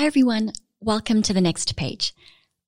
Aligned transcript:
Hi, 0.00 0.06
everyone. 0.06 0.52
Welcome 0.80 1.20
to 1.24 1.34
the 1.34 1.42
next 1.42 1.76
page. 1.76 2.14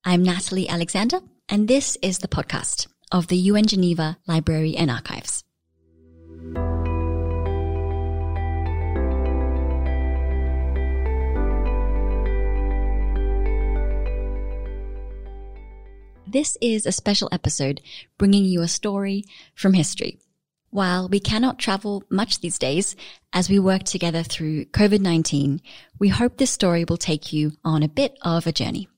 I'm 0.04 0.22
Natalie 0.22 0.68
Alexander, 0.68 1.20
and 1.48 1.66
this 1.66 1.96
is 2.02 2.18
the 2.18 2.28
podcast 2.28 2.88
of 3.10 3.28
the 3.28 3.38
UN 3.38 3.64
Geneva 3.64 4.18
Library 4.26 4.76
and 4.76 4.90
Archives. 4.90 5.42
This 16.26 16.58
is 16.60 16.84
a 16.84 16.92
special 16.92 17.30
episode 17.32 17.80
bringing 18.18 18.44
you 18.44 18.60
a 18.60 18.68
story 18.68 19.24
from 19.54 19.72
history. 19.72 20.18
While 20.72 21.10
we 21.10 21.20
cannot 21.20 21.58
travel 21.58 22.02
much 22.08 22.40
these 22.40 22.58
days 22.58 22.96
as 23.34 23.50
we 23.50 23.58
work 23.58 23.82
together 23.82 24.22
through 24.22 24.64
COVID-19, 24.64 25.60
we 25.98 26.08
hope 26.08 26.38
this 26.38 26.50
story 26.50 26.86
will 26.86 26.96
take 26.96 27.30
you 27.30 27.52
on 27.62 27.82
a 27.82 27.88
bit 27.88 28.16
of 28.22 28.46
a 28.46 28.52
journey. 28.52 28.88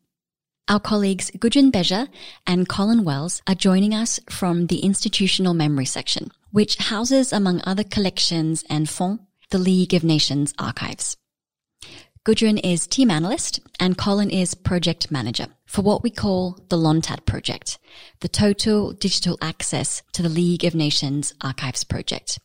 Our 0.68 0.78
colleagues 0.78 1.32
Gudrun 1.32 1.72
Beger 1.72 2.06
and 2.46 2.68
Colin 2.68 3.02
Wells 3.02 3.42
are 3.48 3.56
joining 3.56 3.92
us 3.92 4.20
from 4.30 4.68
the 4.68 4.78
Institutional 4.84 5.52
Memory 5.52 5.86
section, 5.86 6.30
which 6.52 6.76
houses, 6.76 7.32
among 7.32 7.60
other 7.64 7.82
collections 7.82 8.62
and 8.70 8.88
fonds, 8.88 9.22
the 9.50 9.58
League 9.58 9.94
of 9.94 10.04
Nations 10.04 10.54
archives. 10.56 11.16
Gudrun 12.24 12.56
is 12.64 12.86
team 12.86 13.10
analyst 13.10 13.60
and 13.78 13.98
Colin 13.98 14.30
is 14.30 14.54
project 14.54 15.10
manager 15.10 15.48
for 15.66 15.82
what 15.82 16.02
we 16.02 16.08
call 16.08 16.58
the 16.70 16.78
LONTAD 16.78 17.26
project, 17.26 17.78
the 18.20 18.30
Total 18.30 18.94
Digital 18.94 19.36
Access 19.42 20.02
to 20.14 20.22
the 20.22 20.30
League 20.30 20.64
of 20.64 20.74
Nations 20.74 21.34
Archives 21.42 21.84
project. 21.84 22.38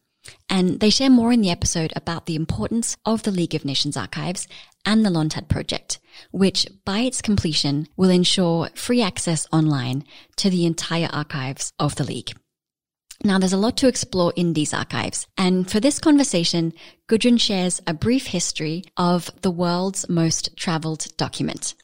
And 0.50 0.82
they 0.82 0.90
share 0.90 1.10
more 1.10 1.32
in 1.32 1.40
the 1.40 1.50
episode 1.50 1.94
about 1.96 2.26
the 2.26 2.36
importance 2.36 2.98
of 3.06 3.24
the 3.24 3.32
League 3.32 3.56
of 3.56 3.64
Nations 3.64 3.96
archives 3.96 4.50
and 4.84 5.06
the 5.06 5.10
LONTAD 5.10 5.48
project, 5.48 6.00
which 6.32 6.68
by 6.84 7.00
its 7.00 7.22
completion 7.22 7.88
will 7.96 8.10
ensure 8.10 8.68
free 8.76 9.02
access 9.02 9.48
online 9.54 10.04
to 10.36 10.50
the 10.50 10.66
entire 10.66 11.10
archives 11.14 11.72
of 11.80 11.96
the 11.96 12.04
League. 12.04 12.34
Now, 13.24 13.38
there's 13.38 13.54
a 13.54 13.58
lot 13.58 13.76
to 13.78 13.88
explore 13.88 14.32
in 14.36 14.54
these 14.54 14.74
archives. 14.74 15.28
And 15.38 15.70
for 15.70 15.82
this 15.82 16.00
conversation, 16.00 16.74
Gudrun 17.08 17.38
shares 17.38 17.82
a 17.86 17.94
brief 17.94 18.28
history 18.28 18.84
of 18.96 19.30
the 19.42 19.52
world's 19.52 20.08
most 20.08 20.56
traveled 20.56 21.06
document. 21.18 21.76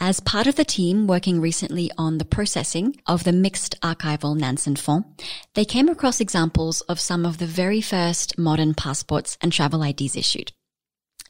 As 0.00 0.20
part 0.20 0.46
of 0.46 0.56
the 0.56 0.64
team 0.64 1.06
working 1.06 1.40
recently 1.40 1.90
on 1.98 2.18
the 2.18 2.24
processing 2.24 3.00
of 3.06 3.24
the 3.24 3.32
mixed 3.32 3.80
archival 3.80 4.36
Nansen 4.36 4.76
Fonds, 4.76 5.06
they 5.54 5.64
came 5.64 5.88
across 5.88 6.20
examples 6.20 6.82
of 6.82 7.00
some 7.00 7.26
of 7.26 7.38
the 7.38 7.46
very 7.46 7.80
first 7.80 8.38
modern 8.38 8.74
passports 8.74 9.36
and 9.40 9.52
travel 9.52 9.82
IDs 9.82 10.14
issued. 10.14 10.52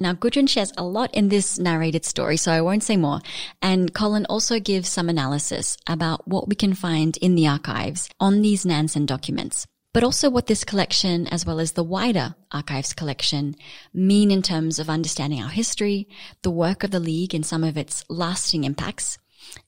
Now, 0.01 0.13
Gudrun 0.13 0.47
shares 0.47 0.73
a 0.77 0.85
lot 0.85 1.13
in 1.13 1.29
this 1.29 1.59
narrated 1.59 2.05
story, 2.05 2.37
so 2.37 2.53
I 2.53 2.61
won't 2.61 2.85
say 2.85 2.97
more. 2.97 3.21
And 3.61 3.93
Colin 3.93 4.27
also 4.27 4.61
gives 4.61 4.89
some 4.89 5.09
analysis 5.09 5.77
about 5.89 6.29
what 6.29 6.49
we 6.49 6.55
can 6.55 6.75
find 6.75 7.17
in 7.17 7.35
the 7.35 7.49
archives 7.49 8.09
on 8.21 8.41
these 8.41 8.65
Nansen 8.65 9.07
documents, 9.07 9.67
but 9.93 10.05
also 10.05 10.31
what 10.31 10.47
this 10.47 10.63
collection, 10.63 11.27
as 11.27 11.45
well 11.45 11.59
as 11.59 11.73
the 11.73 11.83
wider 11.83 12.37
archives 12.53 12.93
collection, 12.93 13.57
mean 13.93 14.31
in 14.31 14.41
terms 14.43 14.79
of 14.79 14.89
understanding 14.89 15.43
our 15.43 15.51
history, 15.51 16.07
the 16.43 16.51
work 16.51 16.85
of 16.85 16.93
the 16.93 17.01
League 17.01 17.35
and 17.35 17.45
some 17.45 17.65
of 17.65 17.77
its 17.77 18.05
lasting 18.09 18.63
impacts, 18.63 19.19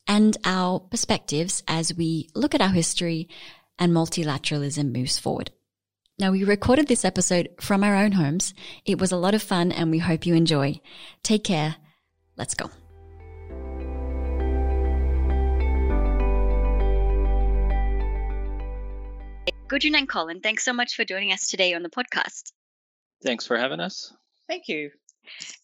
and 0.06 0.36
our 0.44 0.78
perspectives 0.78 1.64
as 1.66 1.92
we 1.94 2.28
look 2.36 2.54
at 2.54 2.60
our 2.60 2.68
history 2.68 3.28
and 3.80 3.92
multilateralism 3.92 4.92
moves 4.92 5.18
forward. 5.18 5.50
Now, 6.20 6.32
we 6.32 6.44
recorded 6.44 6.86
this 6.86 7.06
episode 7.06 7.48
from 7.62 7.82
our 7.82 7.96
own 7.96 8.12
homes. 8.12 8.52
It 8.84 8.98
was 8.98 9.10
a 9.10 9.16
lot 9.16 9.34
of 9.34 9.42
fun 9.42 9.72
and 9.72 9.90
we 9.90 10.00
hope 10.00 10.26
you 10.26 10.34
enjoy. 10.34 10.78
Take 11.22 11.44
care. 11.44 11.76
Let's 12.36 12.54
go. 12.54 12.70
Gudrun 19.66 19.96
and 19.96 20.06
Colin, 20.06 20.40
thanks 20.40 20.62
so 20.62 20.74
much 20.74 20.94
for 20.94 21.06
joining 21.06 21.32
us 21.32 21.48
today 21.48 21.72
on 21.72 21.82
the 21.82 21.88
podcast. 21.88 22.52
Thanks 23.22 23.46
for 23.46 23.56
having 23.56 23.80
us. 23.80 24.12
Thank 24.46 24.68
you. 24.68 24.90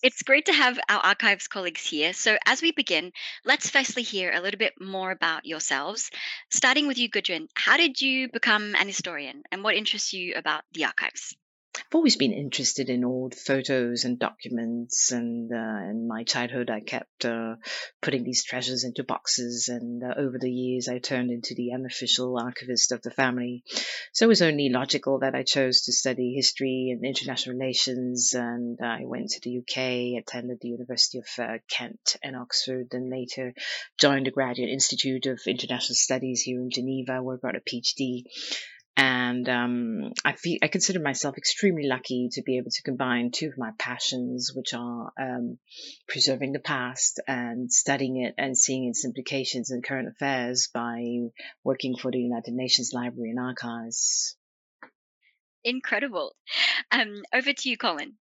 It's 0.03 0.23
great 0.23 0.47
to 0.47 0.55
have 0.55 0.79
our 0.89 1.01
archives 1.01 1.49
colleagues 1.49 1.85
here. 1.87 2.15
So, 2.15 2.39
as 2.47 2.63
we 2.63 2.73
begin, 2.73 3.13
let's 3.45 3.69
firstly 3.69 4.03
hear 4.03 4.33
a 4.33 4.41
little 4.41 4.57
bit 4.59 4.81
more 4.81 5.11
about 5.11 5.45
yourselves. 5.45 6.11
Starting 6.51 6.87
with 6.87 6.97
you, 6.97 7.11
Gudrun, 7.11 7.49
how 7.55 7.77
did 7.77 8.01
you 8.01 8.29
become 8.31 8.75
an 8.75 8.87
historian 8.87 9.43
and 9.53 9.63
what 9.63 9.75
interests 9.77 10.15
you 10.15 10.35
about 10.35 10.65
the 10.73 10.87
archives? 10.87 11.37
I've 11.79 11.95
always 11.95 12.17
been 12.17 12.33
interested 12.33 12.89
in 12.89 13.05
old 13.05 13.35
photos 13.35 14.05
and 14.05 14.19
documents, 14.19 15.13
and 15.13 15.53
uh, 15.53 15.91
in 15.91 16.09
my 16.09 16.25
childhood, 16.25 16.71
I 16.71 16.81
kept 16.81 17.25
uh, 17.25 17.57
putting 18.01 18.25
these 18.25 18.45
treasures 18.45 18.85
into 18.85 19.05
boxes. 19.05 19.69
And 19.69 20.03
uh, 20.03 20.15
over 20.17 20.39
the 20.39 20.51
years, 20.51 20.89
I 20.89 20.99
turned 20.99 21.31
into 21.31 21.55
the 21.55 21.73
unofficial 21.75 22.39
archivist 22.39 22.93
of 22.93 23.03
the 23.03 23.11
family. 23.11 23.63
So 24.13 24.25
it 24.25 24.29
was 24.29 24.43
only 24.43 24.71
logical 24.71 25.19
that 25.19 25.35
I 25.35 25.43
chose 25.43 25.83
to 25.83 25.93
study 25.93 26.33
history 26.35 26.91
and 26.93 27.05
international 27.05 27.57
relations. 27.57 28.33
And 28.33 28.79
I 28.81 29.05
went 29.05 29.31
to 29.31 29.41
the 29.43 29.59
UK, 29.59 30.23
attended 30.23 30.61
the 30.61 30.69
University 30.69 31.19
of 31.19 31.27
uh, 31.39 31.59
Kent 31.69 32.17
and 32.23 32.37
Oxford, 32.37 32.89
and 32.93 33.11
later 33.11 33.53
joined 33.99 34.27
the 34.27 34.31
Graduate 34.31 34.71
Institute 34.71 35.27
of 35.27 35.41
International 35.47 35.95
Studies 35.95 36.41
here 36.41 36.61
in 36.61 36.71
Geneva, 36.71 37.23
where 37.23 37.37
I 37.37 37.47
got 37.47 37.57
a 37.57 37.61
PhD 37.61 38.25
and 38.97 39.49
um, 39.49 40.13
I 40.25 40.33
feel 40.33 40.59
I 40.63 40.69
consider 40.69 41.01
myself 41.01 41.37
extremely 41.37 41.87
lucky 41.87 42.31
to 42.33 42.43
be 42.43 42.57
able 42.57 42.71
to 42.71 42.83
combine 42.83 43.31
two 43.31 43.49
of 43.49 43.59
my 43.59 43.73
passions, 43.79 44.53
which 44.55 44.73
are 44.73 45.13
um, 45.21 45.59
preserving 46.09 46.53
the 46.53 46.61
past 46.61 47.21
and 47.29 47.71
studying 47.71 48.23
it 48.23 48.35
and 48.39 48.57
seeing 48.57 48.89
its 48.89 49.05
implications 49.05 49.71
in 49.71 49.83
current 49.83 50.09
affairs 50.09 50.71
by 50.73 51.19
working 51.63 51.97
for 51.97 52.11
the 52.11 52.19
United 52.19 52.55
Nations 52.55 52.93
Library 52.95 53.31
and 53.31 53.41
Archives. 53.41 54.37
Incredible. 55.63 56.35
Um, 56.91 57.23
over 57.35 57.53
to 57.53 57.69
you, 57.69 57.77
Colin. 57.77 58.15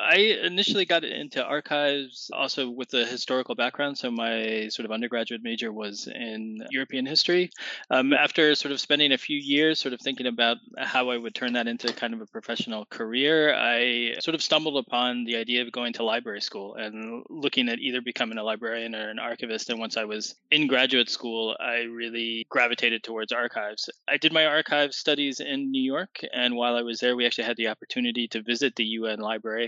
I 0.00 0.16
initially 0.42 0.84
got 0.84 1.04
into 1.04 1.42
archives 1.42 2.30
also 2.32 2.68
with 2.68 2.92
a 2.94 3.06
historical 3.06 3.54
background. 3.54 3.96
So 3.96 4.10
my 4.10 4.68
sort 4.68 4.84
of 4.84 4.92
undergraduate 4.92 5.42
major 5.42 5.72
was 5.72 6.06
in 6.06 6.58
European 6.70 7.06
history. 7.06 7.50
Um, 7.90 8.12
after 8.12 8.54
sort 8.54 8.72
of 8.72 8.80
spending 8.80 9.12
a 9.12 9.18
few 9.18 9.38
years 9.38 9.78
sort 9.78 9.94
of 9.94 10.00
thinking 10.00 10.26
about 10.26 10.58
how 10.76 11.10
I 11.10 11.16
would 11.16 11.34
turn 11.34 11.54
that 11.54 11.66
into 11.66 11.92
kind 11.92 12.12
of 12.12 12.20
a 12.20 12.26
professional 12.26 12.84
career, 12.86 13.54
I 13.54 14.16
sort 14.20 14.34
of 14.34 14.42
stumbled 14.42 14.76
upon 14.76 15.24
the 15.24 15.36
idea 15.36 15.62
of 15.62 15.72
going 15.72 15.94
to 15.94 16.04
library 16.04 16.42
school 16.42 16.74
and 16.74 17.24
looking 17.30 17.68
at 17.68 17.78
either 17.78 18.00
becoming 18.00 18.38
a 18.38 18.44
librarian 18.44 18.94
or 18.94 19.08
an 19.08 19.18
archivist. 19.18 19.70
And 19.70 19.78
once 19.78 19.96
I 19.96 20.04
was 20.04 20.34
in 20.50 20.66
graduate 20.66 21.08
school, 21.08 21.56
I 21.58 21.82
really 21.82 22.46
gravitated 22.50 23.02
towards 23.02 23.32
archives. 23.32 23.88
I 24.06 24.18
did 24.18 24.32
my 24.32 24.46
archive 24.46 24.92
studies 24.92 25.40
in 25.40 25.70
New 25.70 25.82
York. 25.82 26.20
And 26.34 26.54
while 26.54 26.76
I 26.76 26.82
was 26.82 27.00
there, 27.00 27.16
we 27.16 27.24
actually 27.24 27.44
had 27.44 27.56
the 27.56 27.68
opportunity 27.68 28.28
to 28.28 28.42
visit 28.42 28.76
the 28.76 28.84
UN 28.84 29.20
library 29.20 29.65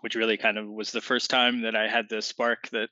which 0.00 0.14
really 0.14 0.36
kind 0.36 0.58
of 0.58 0.68
was 0.68 0.92
the 0.92 1.00
first 1.00 1.30
time 1.30 1.62
that 1.62 1.76
I 1.76 1.88
had 1.88 2.08
the 2.08 2.22
spark 2.22 2.68
that 2.70 2.88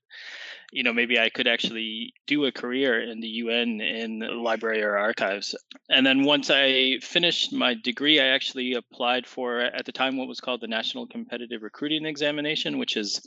you 0.72 0.82
know, 0.82 0.92
maybe 0.92 1.18
I 1.18 1.28
could 1.28 1.46
actually 1.46 2.12
do 2.26 2.44
a 2.44 2.52
career 2.52 3.00
in 3.00 3.20
the 3.20 3.28
UN 3.28 3.80
in 3.80 4.18
library 4.18 4.82
or 4.82 4.98
archives. 4.98 5.54
And 5.88 6.04
then 6.04 6.24
once 6.24 6.50
I 6.50 6.98
finished 7.00 7.52
my 7.52 7.74
degree, 7.74 8.20
I 8.20 8.26
actually 8.26 8.74
applied 8.74 9.26
for, 9.26 9.60
at 9.60 9.84
the 9.84 9.92
time, 9.92 10.16
what 10.16 10.28
was 10.28 10.40
called 10.40 10.60
the 10.60 10.66
National 10.66 11.06
Competitive 11.06 11.62
Recruiting 11.62 12.04
Examination, 12.04 12.78
which 12.78 12.94
has 12.94 13.24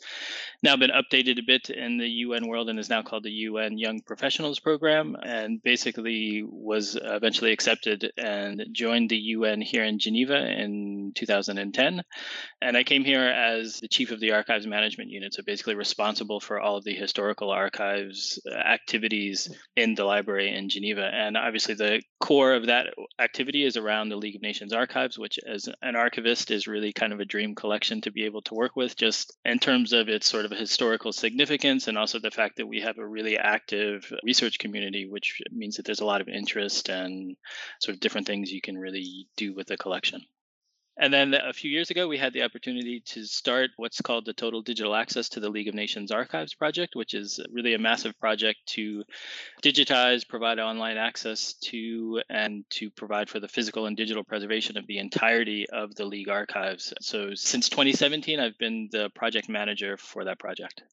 now 0.62 0.76
been 0.76 0.92
updated 0.92 1.40
a 1.40 1.46
bit 1.46 1.70
in 1.70 1.98
the 1.98 2.08
UN 2.08 2.48
world 2.48 2.70
and 2.70 2.78
is 2.78 2.90
now 2.90 3.02
called 3.02 3.24
the 3.24 3.32
UN 3.32 3.78
Young 3.78 4.02
Professionals 4.02 4.60
Program. 4.60 5.16
And 5.24 5.64
basically 5.64 6.44
was 6.46 6.98
eventually 7.02 7.54
accepted 7.54 8.12
and 8.18 8.66
joined 8.74 9.10
the 9.10 9.18
UN 9.18 9.62
here 9.62 9.86
in 9.86 10.00
Geneva 10.00 10.36
in 10.36 11.14
2010. 11.16 12.04
And 12.62 12.78
I 12.78 12.84
came 12.84 13.06
here 13.06 13.24
as 13.24 13.69
the 13.80 13.88
chief 13.88 14.12
of 14.12 14.20
the 14.20 14.32
archives 14.32 14.68
management 14.68 15.10
unit, 15.10 15.34
so 15.34 15.44
basically 15.46 15.76
responsible 15.76 16.40
for 16.40 16.60
all 16.60 16.78
of 16.78 16.84
the 16.84 16.94
historical 16.94 17.20
historical 17.20 17.52
archives 17.52 18.40
uh, 18.50 18.56
activities 18.56 19.50
in 19.76 19.96
the 19.96 20.04
library 20.04 20.56
in 20.56 20.70
Geneva. 20.70 21.10
And 21.14 21.38
obviously, 21.38 21.74
the 21.74 22.02
core 22.20 22.54
of 22.54 22.68
that 22.68 22.88
activity 23.20 23.64
is 23.64 23.78
around 23.78 24.10
the 24.10 24.16
League 24.16 24.36
of 24.36 24.42
Nations 24.42 24.74
archives, 24.74 25.18
which, 25.18 25.38
as 25.46 25.70
an 25.82 25.96
archivist, 25.96 26.50
is 26.50 26.68
really 26.68 26.94
kind 26.94 27.14
of 27.14 27.20
a 27.20 27.26
dream 27.26 27.56
collection 27.56 28.02
to 28.02 28.12
be 28.12 28.26
able 28.26 28.42
to 28.44 28.56
work 28.56 28.76
with, 28.76 28.96
just 28.96 29.38
in 29.46 29.60
terms 29.60 29.94
of 29.94 30.10
its 30.10 30.30
sort 30.30 30.46
of 30.46 30.52
historical 30.52 31.12
significance 31.12 31.88
and 31.88 31.98
also 31.98 32.20
the 32.20 32.32
fact 32.32 32.58
that 32.58 32.68
we 32.68 32.82
have 32.82 32.98
a 32.98 33.06
really 33.08 33.38
active 33.38 34.12
research 34.24 34.60
community, 34.60 35.08
which 35.08 35.42
means 35.52 35.76
that 35.76 35.86
there's 35.86 36.02
a 36.02 36.06
lot 36.06 36.22
of 36.22 36.30
interest 36.30 36.90
and 36.90 37.36
sort 37.80 37.96
of 37.96 38.00
different 38.00 38.28
things 38.28 38.52
you 38.52 38.62
can 38.62 38.78
really 38.78 39.28
do 39.38 39.54
with 39.54 39.68
the 39.68 39.78
collection. 39.78 40.22
And 41.02 41.14
then 41.14 41.34
a 41.34 41.54
few 41.54 41.72
years 41.72 41.90
ago, 41.92 42.10
we 42.10 42.18
had 42.18 42.34
the 42.34 42.44
opportunity 42.44 43.00
to 43.08 43.24
start 43.24 43.72
what's 43.78 44.02
called 44.02 44.26
the 44.26 44.34
Total 44.34 44.62
Digital 44.62 44.94
Access 44.94 45.30
to 45.30 45.40
the 45.40 45.50
League 45.50 45.70
of 45.70 45.74
Nations 45.74 46.12
Archives 46.12 46.54
project, 46.54 46.94
which 46.94 47.14
is 47.14 47.40
really 47.54 47.74
a 47.74 47.80
massive 47.80 48.20
project 48.20 48.60
to 48.74 49.06
digitize, 49.64 50.28
provide 50.28 50.60
online 50.60 50.98
access 50.98 51.54
to, 51.64 52.22
and 52.30 52.66
to 52.72 52.90
provide 52.90 53.30
for 53.30 53.40
the 53.40 53.48
physical 53.48 53.86
and 53.86 53.96
digital 53.96 54.26
preservation 54.26 54.78
of 54.78 54.88
the 54.88 54.98
entirety 54.98 55.66
of 55.72 55.96
the 55.96 56.04
League 56.04 56.28
archives. 56.28 56.94
So 57.00 57.34
since 57.34 57.70
2017, 57.70 58.38
I've 58.38 58.58
been 58.58 58.90
the 58.92 59.10
project 59.16 59.48
manager 59.48 59.96
for 59.96 60.26
that 60.26 60.38
project. 60.38 60.84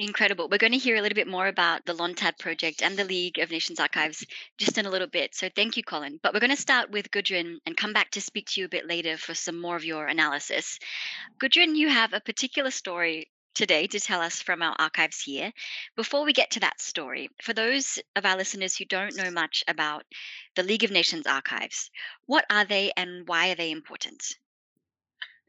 Incredible. 0.00 0.48
We're 0.48 0.56
going 0.56 0.72
to 0.72 0.78
hear 0.78 0.96
a 0.96 1.02
little 1.02 1.14
bit 1.14 1.28
more 1.28 1.46
about 1.46 1.84
the 1.84 1.92
LONTAD 1.92 2.38
project 2.38 2.82
and 2.82 2.96
the 2.96 3.04
League 3.04 3.36
of 3.36 3.50
Nations 3.50 3.78
Archives 3.78 4.24
just 4.56 4.78
in 4.78 4.86
a 4.86 4.90
little 4.90 5.06
bit. 5.06 5.34
So 5.34 5.50
thank 5.54 5.76
you, 5.76 5.82
Colin. 5.82 6.18
But 6.22 6.32
we're 6.32 6.40
going 6.40 6.56
to 6.56 6.56
start 6.56 6.90
with 6.90 7.10
Gudrun 7.10 7.58
and 7.66 7.76
come 7.76 7.92
back 7.92 8.10
to 8.12 8.20
speak 8.22 8.46
to 8.46 8.62
you 8.62 8.64
a 8.64 8.70
bit 8.70 8.88
later 8.88 9.18
for 9.18 9.34
some 9.34 9.60
more 9.60 9.76
of 9.76 9.84
your 9.84 10.06
analysis. 10.06 10.78
Gudrun, 11.38 11.76
you 11.76 11.90
have 11.90 12.14
a 12.14 12.20
particular 12.20 12.70
story 12.70 13.28
today 13.54 13.86
to 13.88 14.00
tell 14.00 14.22
us 14.22 14.40
from 14.40 14.62
our 14.62 14.74
archives 14.78 15.20
here. 15.20 15.52
Before 15.96 16.24
we 16.24 16.32
get 16.32 16.52
to 16.52 16.60
that 16.60 16.80
story, 16.80 17.28
for 17.42 17.52
those 17.52 17.98
of 18.16 18.24
our 18.24 18.38
listeners 18.38 18.74
who 18.74 18.86
don't 18.86 19.16
know 19.16 19.30
much 19.30 19.62
about 19.68 20.04
the 20.56 20.62
League 20.62 20.82
of 20.82 20.90
Nations 20.90 21.26
archives, 21.26 21.90
what 22.24 22.46
are 22.48 22.64
they 22.64 22.90
and 22.96 23.28
why 23.28 23.50
are 23.50 23.54
they 23.54 23.70
important? 23.70 24.24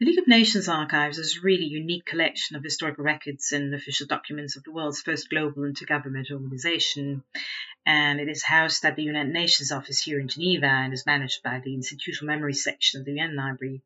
The 0.02 0.08
League 0.08 0.18
of 0.18 0.28
Nations 0.28 0.68
Archives 0.68 1.20
is 1.20 1.38
a 1.38 1.42
really 1.42 1.66
unique 1.66 2.08
collection 2.08 2.56
of 2.56 2.64
historical 2.64 3.04
records 3.04 3.52
and 3.52 3.72
official 3.76 4.08
documents 4.08 4.56
of 4.56 4.64
the 4.64 4.72
world's 4.72 5.00
first 5.00 5.30
global 5.30 5.62
intergovernmental 5.62 6.32
organization. 6.32 7.24
And 7.86 8.20
it 8.20 8.28
is 8.28 8.42
housed 8.42 8.84
at 8.84 8.96
the 8.96 9.04
United 9.04 9.32
Nations 9.32 9.72
office 9.72 10.00
here 10.00 10.20
in 10.20 10.28
Geneva 10.28 10.66
and 10.66 10.92
is 10.92 11.06
managed 11.06 11.44
by 11.44 11.62
the 11.64 11.76
Institutional 11.76 12.34
Memory 12.34 12.56
section 12.56 13.00
of 13.00 13.06
the 13.06 13.20
UN 13.20 13.36
Library. 13.36 13.84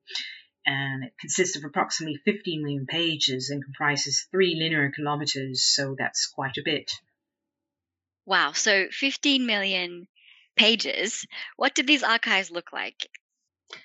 And 0.66 1.04
it 1.04 1.18
consists 1.20 1.58
of 1.58 1.66
approximately 1.66 2.16
15 2.24 2.64
million 2.64 2.86
pages 2.86 3.50
and 3.50 3.62
comprises 3.62 4.26
three 4.32 4.56
linear 4.56 4.90
kilometers, 4.92 5.64
so 5.64 5.96
that's 6.00 6.28
quite 6.28 6.56
a 6.56 6.64
bit. 6.64 6.94
Wow, 8.26 8.54
so 8.54 8.88
15 8.90 9.46
million 9.46 10.08
pages. 10.56 11.28
What 11.58 11.76
did 11.76 11.88
these 11.88 12.04
archives 12.04 12.52
look 12.52 12.72
like? 12.72 13.10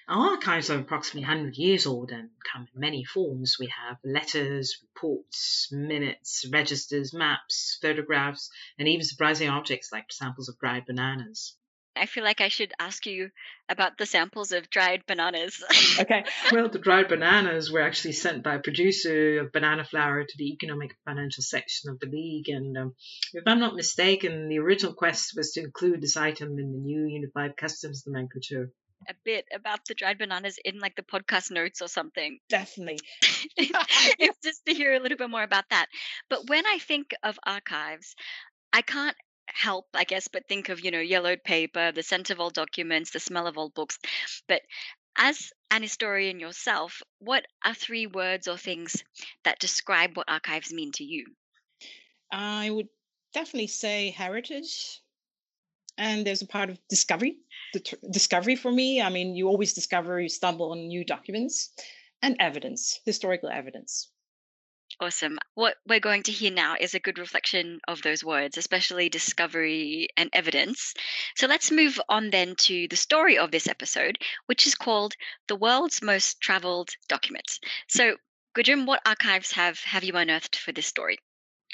Our 0.09 0.31
archives 0.31 0.71
are 0.71 0.79
approximately 0.79 1.27
100 1.27 1.57
years 1.57 1.87
old 1.87 2.11
and 2.11 2.31
come 2.53 2.67
in 2.75 2.81
many 2.81 3.05
forms. 3.05 3.57
We 3.59 3.67
have 3.67 3.99
letters, 4.05 4.79
reports, 4.83 5.69
minutes, 5.71 6.47
registers, 6.53 7.15
maps, 7.15 7.79
photographs, 7.81 8.51
and 8.79 8.89
even 8.89 9.05
surprising 9.05 9.49
objects 9.49 9.91
like 9.93 10.13
samples 10.13 10.49
of 10.49 10.59
dried 10.59 10.87
bananas. 10.87 11.57
I 11.97 12.07
feel 12.07 12.25
like 12.25 12.41
I 12.41 12.49
should 12.49 12.73
ask 12.79 13.05
you 13.05 13.31
about 13.69 13.99
the 13.99 14.07
samples 14.07 14.53
of 14.53 14.71
dried 14.71 15.05
bananas. 15.07 15.63
okay. 16.01 16.25
Well, 16.53 16.69
the 16.69 16.79
dried 16.79 17.09
bananas 17.09 17.71
were 17.71 17.83
actually 17.83 18.13
sent 18.13 18.43
by 18.43 18.55
a 18.55 18.61
producer 18.61 19.41
of 19.41 19.53
banana 19.53 19.85
flour 19.85 20.25
to 20.25 20.35
the 20.39 20.53
economic 20.53 20.97
financial 21.05 21.43
section 21.43 21.91
of 21.91 21.99
the 21.99 22.07
league. 22.07 22.49
And 22.49 22.77
um, 22.79 22.95
if 23.33 23.43
I'm 23.47 23.61
not 23.61 23.75
mistaken, 23.75 24.49
the 24.49 24.61
original 24.61 24.95
quest 24.95 25.33
was 25.37 25.53
to 25.53 25.61
include 25.61 26.01
this 26.01 26.17
item 26.17 26.59
in 26.59 26.73
the 26.73 26.79
new 26.79 27.07
unified 27.07 27.57
customs 27.57 28.05
nomenclature 28.07 28.71
a 29.09 29.15
bit 29.25 29.47
about 29.53 29.85
the 29.87 29.95
dried 29.95 30.19
bananas 30.19 30.59
in 30.65 30.79
like 30.79 30.97
the 30.97 31.03
podcast 31.03 31.51
notes 31.51 31.83
or 31.83 31.89
something. 31.89 32.39
Definitely. 32.49 32.99
it's 33.57 34.39
just 34.43 34.65
to 34.67 34.75
hear 34.75 34.95
a 34.95 35.01
little 35.01 35.19
bit 35.19 35.31
more 35.31 35.43
about 35.43 35.65
that. 35.71 35.87
But 36.29 36.49
when 36.49 36.67
I 36.67 36.79
think 36.79 37.15
of 37.23 37.39
archives, 37.45 38.15
I 38.73 38.83
can't 38.83 39.17
help, 39.49 39.87
I 39.95 40.05
guess, 40.05 40.29
but 40.29 40.47
think 40.49 40.69
of, 40.69 40.85
you 40.85 40.91
know, 40.91 41.01
yellowed 41.01 41.43
paper, 41.45 41.93
the 41.93 42.03
scent 42.03 42.31
of 42.31 42.41
old 42.41 42.55
documents, 42.55 43.11
the 43.11 43.21
smell 43.21 43.47
of 43.47 43.59
old 43.59 43.75
books. 43.75 43.99
But 44.47 44.63
as 45.17 45.53
an 45.71 45.83
historian 45.83 46.41
yourself, 46.41 47.03
what 47.19 47.45
are 47.65 47.75
three 47.75 48.07
words 48.07 48.49
or 48.49 48.57
things 48.57 49.03
that 49.45 49.59
describe 49.59 50.17
what 50.17 50.31
archives 50.31 50.73
mean 50.73 50.93
to 50.93 51.05
you? 51.05 51.27
I 52.33 52.71
would 52.71 52.89
definitely 53.35 53.69
say 53.69 54.11
heritage. 54.11 55.01
And 56.01 56.27
there's 56.27 56.43
a 56.43 56.49
part 56.49 56.69
of 56.71 56.81
discovery 56.89 57.39
discovery 58.11 58.57
for 58.57 58.73
me. 58.73 59.01
I 59.01 59.09
mean, 59.11 59.37
you 59.37 59.47
always 59.47 59.73
discover, 59.73 60.21
you 60.21 60.29
stumble 60.29 60.73
on 60.73 60.89
new 60.89 61.05
documents 61.05 61.71
and 62.23 62.37
evidence, 62.41 62.99
historical 63.05 63.51
evidence. 63.51 64.11
Awesome. 65.01 65.39
What 65.55 65.77
we're 65.87 66.01
going 66.01 66.23
to 66.25 66.33
hear 66.33 66.51
now 66.51 66.77
is 66.81 66.95
a 66.95 67.01
good 67.01 67.19
reflection 67.19 67.81
of 67.87 68.03
those 68.03 68.25
words, 68.25 68.57
especially 68.57 69.09
discovery 69.09 70.09
and 70.17 70.31
evidence. 70.33 70.95
So 71.37 71.47
let's 71.47 71.71
move 71.71 72.01
on 72.09 72.31
then 72.31 72.57
to 72.57 72.89
the 72.89 72.97
story 72.97 73.39
of 73.39 73.51
this 73.51 73.69
episode, 73.69 74.19
which 74.47 74.67
is 74.67 74.75
called 74.75 75.15
The 75.49 75.57
World's 75.57 76.03
Most 76.03 76.41
Traveled 76.41 76.91
Documents. 77.09 77.61
So, 77.89 78.17
Gudrun, 78.55 78.87
what 78.87 79.03
archives 79.07 79.53
have, 79.53 79.81
have 79.81 80.05
you 80.05 80.15
unearthed 80.17 80.57
for 80.57 80.73
this 80.73 80.87
story? 80.87 81.19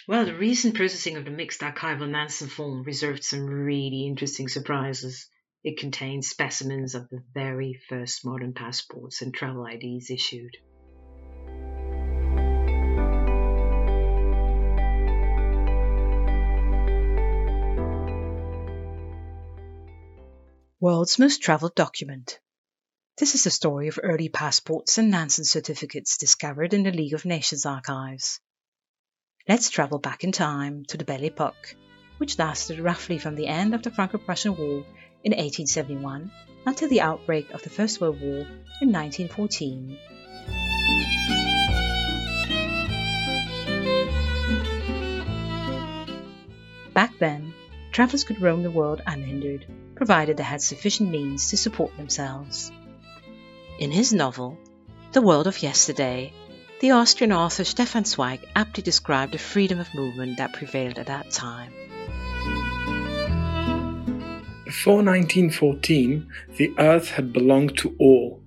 Well, 0.08 0.24
the 0.24 0.36
recent 0.36 0.76
processing 0.76 1.16
of 1.16 1.24
the 1.24 1.32
mixed 1.32 1.62
archival 1.62 2.08
Nansen 2.08 2.46
Fonds 2.46 2.86
reserved 2.86 3.24
some 3.24 3.44
really 3.44 4.06
interesting 4.06 4.46
surprises. 4.46 5.28
It 5.64 5.80
contains 5.80 6.28
specimens 6.28 6.94
of 6.94 7.08
the 7.08 7.24
very 7.34 7.74
first 7.88 8.24
modern 8.24 8.52
passports 8.52 9.20
and 9.20 9.34
travel 9.34 9.66
IDs 9.66 10.08
issued. 10.10 10.56
World's 20.78 21.18
Most 21.18 21.42
Traveled 21.42 21.74
Document. 21.74 22.38
This 23.18 23.34
is 23.34 23.42
the 23.42 23.50
story 23.50 23.88
of 23.88 23.98
early 24.00 24.28
passports 24.28 24.98
and 24.98 25.10
Nansen 25.10 25.44
certificates 25.44 26.16
discovered 26.16 26.74
in 26.74 26.84
the 26.84 26.92
League 26.92 27.14
of 27.14 27.24
Nations 27.24 27.66
archives. 27.66 28.38
Let's 29.48 29.70
travel 29.70 30.00
back 30.00 30.24
in 30.24 30.32
time 30.32 30.84
to 30.86 30.96
the 30.96 31.04
Belle 31.04 31.22
Epoque, 31.22 31.76
which 32.18 32.36
lasted 32.36 32.80
roughly 32.80 33.16
from 33.16 33.36
the 33.36 33.46
end 33.46 33.76
of 33.76 33.82
the 33.84 33.92
Franco 33.92 34.18
Prussian 34.18 34.56
War 34.56 34.84
in 35.22 35.30
1871 35.30 36.32
until 36.66 36.88
the 36.88 37.00
outbreak 37.00 37.52
of 37.52 37.62
the 37.62 37.70
First 37.70 38.00
World 38.00 38.20
War 38.20 38.40
in 38.80 38.90
1914. 38.90 39.98
Back 46.92 47.16
then, 47.20 47.54
travelers 47.92 48.24
could 48.24 48.42
roam 48.42 48.64
the 48.64 48.70
world 48.72 49.00
unhindered, 49.06 49.64
provided 49.94 50.38
they 50.38 50.42
had 50.42 50.60
sufficient 50.60 51.08
means 51.08 51.50
to 51.50 51.56
support 51.56 51.96
themselves. 51.96 52.72
In 53.78 53.92
his 53.92 54.12
novel, 54.12 54.58
The 55.12 55.22
World 55.22 55.46
of 55.46 55.62
Yesterday, 55.62 56.32
the 56.80 56.90
Austrian 56.90 57.32
author 57.32 57.64
Stefan 57.64 58.04
Zweig 58.04 58.40
aptly 58.54 58.82
described 58.82 59.32
the 59.32 59.38
freedom 59.38 59.80
of 59.80 59.94
movement 59.94 60.36
that 60.36 60.52
prevailed 60.52 60.98
at 60.98 61.06
that 61.06 61.30
time. 61.30 61.72
Before 64.64 64.96
1914, 64.96 66.28
the 66.56 66.74
earth 66.78 67.10
had 67.10 67.32
belonged 67.32 67.78
to 67.78 67.96
all. 67.98 68.42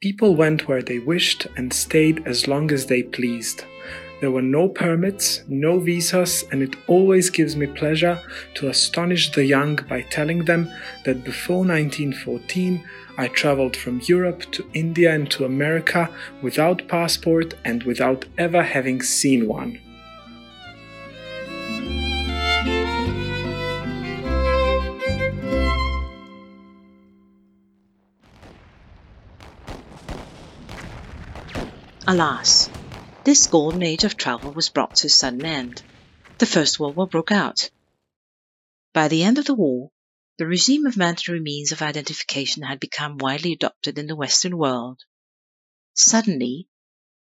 People 0.00 0.34
went 0.34 0.68
where 0.68 0.82
they 0.82 0.98
wished 0.98 1.46
and 1.56 1.72
stayed 1.72 2.26
as 2.26 2.48
long 2.48 2.70
as 2.70 2.86
they 2.86 3.02
pleased. 3.02 3.64
There 4.20 4.30
were 4.30 4.42
no 4.42 4.68
permits, 4.68 5.42
no 5.46 5.78
visas, 5.78 6.44
and 6.50 6.62
it 6.62 6.76
always 6.86 7.28
gives 7.28 7.56
me 7.56 7.66
pleasure 7.66 8.18
to 8.54 8.68
astonish 8.68 9.32
the 9.32 9.44
young 9.44 9.76
by 9.88 10.02
telling 10.02 10.46
them 10.46 10.70
that 11.04 11.24
before 11.24 11.66
1914 11.66 12.82
I 13.18 13.28
traveled 13.28 13.76
from 13.76 14.02
Europe 14.04 14.50
to 14.52 14.68
India 14.74 15.14
and 15.14 15.30
to 15.30 15.44
America 15.44 16.10
without 16.42 16.86
passport 16.86 17.54
and 17.64 17.82
without 17.82 18.26
ever 18.36 18.62
having 18.62 19.02
seen 19.02 19.48
one. 19.48 19.80
Alas, 32.08 32.70
this 33.24 33.48
golden 33.48 33.82
age 33.82 34.04
of 34.04 34.16
travel 34.16 34.52
was 34.52 34.68
brought 34.68 34.94
to 34.94 35.08
a 35.08 35.10
sudden 35.10 35.44
end. 35.44 35.82
The 36.38 36.46
First 36.46 36.78
World 36.78 36.94
War 36.94 37.08
broke 37.08 37.32
out. 37.32 37.70
By 38.92 39.08
the 39.08 39.24
end 39.24 39.38
of 39.38 39.46
the 39.46 39.54
war, 39.54 39.90
the 40.38 40.46
regime 40.46 40.84
of 40.86 40.96
mandatory 40.96 41.40
means 41.40 41.72
of 41.72 41.80
identification 41.80 42.62
had 42.62 42.78
become 42.78 43.16
widely 43.18 43.52
adopted 43.52 43.98
in 43.98 44.06
the 44.06 44.16
Western 44.16 44.56
world. 44.56 45.00
Suddenly, 45.94 46.68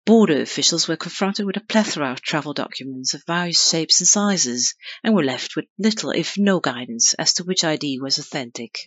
border 0.05 0.41
officials 0.41 0.87
were 0.87 0.95
confronted 0.95 1.45
with 1.45 1.57
a 1.57 1.61
plethora 1.61 2.11
of 2.11 2.21
travel 2.21 2.53
documents 2.53 3.13
of 3.13 3.23
various 3.25 3.69
shapes 3.69 3.99
and 3.99 4.07
sizes 4.07 4.75
and 5.03 5.15
were 5.15 5.23
left 5.23 5.55
with 5.55 5.65
little, 5.77 6.11
if 6.11 6.37
no 6.37 6.59
guidance, 6.59 7.13
as 7.15 7.33
to 7.33 7.43
which 7.43 7.63
ID 7.63 7.99
was 7.99 8.19
authentic. 8.19 8.77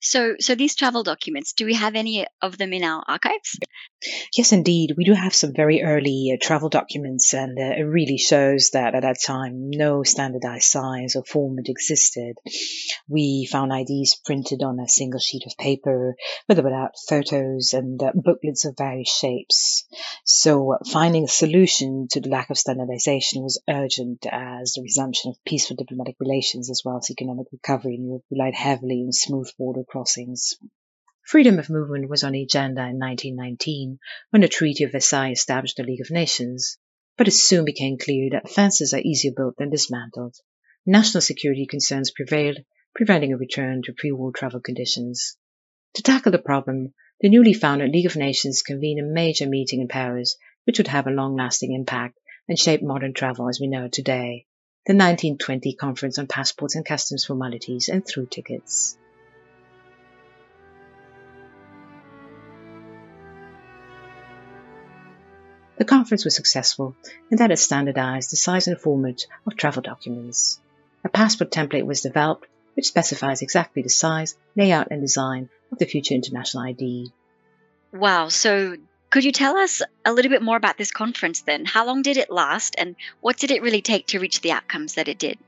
So, 0.00 0.34
so 0.40 0.54
these 0.54 0.74
travel 0.74 1.02
documents, 1.02 1.52
do 1.52 1.66
we 1.66 1.74
have 1.74 1.94
any 1.94 2.26
of 2.40 2.56
them 2.56 2.72
in 2.72 2.84
our 2.84 3.04
archives? 3.06 3.58
Yes, 4.34 4.52
indeed. 4.52 4.94
We 4.96 5.04
do 5.04 5.12
have 5.12 5.34
some 5.34 5.52
very 5.52 5.82
early 5.82 6.32
uh, 6.32 6.38
travel 6.40 6.70
documents, 6.70 7.34
and 7.34 7.58
uh, 7.58 7.76
it 7.78 7.82
really 7.82 8.16
shows 8.16 8.70
that 8.70 8.94
at 8.94 9.02
that 9.02 9.20
time 9.22 9.68
no 9.70 10.02
standardized 10.02 10.64
size 10.64 11.16
or 11.16 11.24
format 11.24 11.68
existed. 11.68 12.36
We 13.08 13.46
found 13.50 13.72
IDs 13.72 14.18
printed 14.24 14.62
on 14.62 14.80
a 14.80 14.88
single 14.88 15.20
sheet 15.20 15.42
of 15.46 15.56
paper, 15.58 16.16
with 16.48 16.58
or 16.58 16.62
without 16.62 16.92
photos 17.08 17.74
and 17.74 18.02
uh, 18.02 18.12
booklets 18.14 18.64
of 18.64 18.76
various 18.78 19.10
shapes. 19.14 19.84
So, 20.24 20.72
uh, 20.72 20.78
finding 20.90 21.24
a 21.24 21.28
solution 21.28 22.08
to 22.12 22.20
the 22.20 22.30
lack 22.30 22.48
of 22.48 22.56
standardization 22.56 23.42
was 23.42 23.60
urgent 23.68 24.26
as 24.30 24.72
the 24.72 24.82
resumption 24.82 25.30
of 25.30 25.44
peaceful 25.44 25.76
diplomatic 25.76 26.16
relations 26.20 26.70
as 26.70 26.82
well 26.86 26.96
as 26.96 27.10
economic 27.10 27.48
recovery 27.52 27.96
in 27.96 28.06
Europe 28.06 28.24
relied 28.30 28.54
heavily 28.54 29.02
on 29.04 29.12
smooth 29.12 29.50
border 29.58 29.84
crossings. 29.90 30.54
Freedom 31.24 31.58
of 31.58 31.68
movement 31.68 32.08
was 32.08 32.24
on 32.24 32.32
the 32.32 32.42
agenda 32.42 32.82
in 32.82 32.98
1919 32.98 33.98
when 34.30 34.42
the 34.42 34.48
Treaty 34.48 34.84
of 34.84 34.92
Versailles 34.92 35.32
established 35.32 35.76
the 35.76 35.82
League 35.82 36.00
of 36.00 36.10
Nations, 36.10 36.78
but 37.18 37.28
it 37.28 37.32
soon 37.32 37.64
became 37.64 37.98
clear 37.98 38.30
that 38.30 38.50
fences 38.50 38.94
are 38.94 39.00
easier 39.00 39.32
built 39.36 39.56
than 39.58 39.70
dismantled. 39.70 40.36
National 40.86 41.20
security 41.20 41.66
concerns 41.66 42.10
prevailed, 42.10 42.58
preventing 42.94 43.32
a 43.32 43.36
return 43.36 43.82
to 43.82 43.92
pre-war 43.92 44.32
travel 44.32 44.60
conditions. 44.60 45.36
To 45.94 46.02
tackle 46.02 46.32
the 46.32 46.38
problem, 46.38 46.94
the 47.20 47.28
newly 47.28 47.52
founded 47.52 47.90
League 47.90 48.06
of 48.06 48.16
Nations 48.16 48.62
convened 48.62 49.00
a 49.00 49.04
major 49.04 49.46
meeting 49.46 49.80
in 49.80 49.88
Paris, 49.88 50.36
which 50.64 50.78
would 50.78 50.88
have 50.88 51.06
a 51.06 51.10
long-lasting 51.10 51.74
impact 51.74 52.18
and 52.48 52.58
shape 52.58 52.82
modern 52.82 53.12
travel 53.12 53.48
as 53.48 53.60
we 53.60 53.66
know 53.66 53.84
it 53.86 53.92
today. 53.92 54.46
The 54.86 54.94
1920 54.94 55.74
Conference 55.74 56.18
on 56.18 56.26
Passports 56.26 56.74
and 56.74 56.86
Customs 56.86 57.24
Formalities 57.24 57.88
and 57.88 58.06
Through 58.06 58.26
Tickets. 58.26 58.96
The 65.80 65.86
conference 65.86 66.26
was 66.26 66.36
successful 66.36 66.94
in 67.30 67.38
that 67.38 67.50
it 67.50 67.56
standardized 67.56 68.30
the 68.30 68.36
size 68.36 68.68
and 68.68 68.78
format 68.78 69.24
of 69.46 69.56
travel 69.56 69.80
documents. 69.80 70.60
A 71.04 71.08
passport 71.08 71.50
template 71.50 71.86
was 71.86 72.02
developed 72.02 72.46
which 72.74 72.84
specifies 72.84 73.40
exactly 73.40 73.80
the 73.80 73.88
size, 73.88 74.36
layout, 74.54 74.88
and 74.90 75.00
design 75.00 75.48
of 75.72 75.78
the 75.78 75.86
future 75.86 76.12
international 76.12 76.64
ID. 76.64 77.10
Wow, 77.94 78.28
so 78.28 78.76
could 79.08 79.24
you 79.24 79.32
tell 79.32 79.56
us 79.56 79.80
a 80.04 80.12
little 80.12 80.28
bit 80.28 80.42
more 80.42 80.58
about 80.58 80.76
this 80.76 80.90
conference 80.90 81.40
then? 81.40 81.64
How 81.64 81.86
long 81.86 82.02
did 82.02 82.18
it 82.18 82.30
last, 82.30 82.74
and 82.76 82.94
what 83.22 83.38
did 83.38 83.50
it 83.50 83.62
really 83.62 83.80
take 83.80 84.08
to 84.08 84.20
reach 84.20 84.42
the 84.42 84.52
outcomes 84.52 84.96
that 84.96 85.08
it 85.08 85.18
did? 85.18 85.38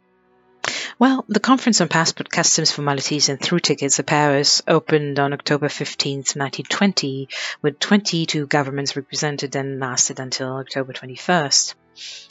Well, 0.99 1.25
the 1.27 1.41
Conference 1.41 1.81
on 1.81 1.89
Passport 1.89 2.29
Customs 2.29 2.71
Formalities 2.71 3.29
and 3.29 3.41
Through 3.41 3.61
Tickets 3.61 3.99
at 3.99 4.07
Paris 4.07 4.63
opened 4.69 5.19
on 5.19 5.33
October 5.33 5.69
15, 5.69 6.19
1920, 6.19 7.29
with 7.63 7.79
22 7.79 8.47
governments 8.47 8.95
represented 8.95 9.57
and 9.57 9.81
lasted 9.81 10.21
until 10.21 10.57
October 10.57 10.93
21st. 10.93 11.75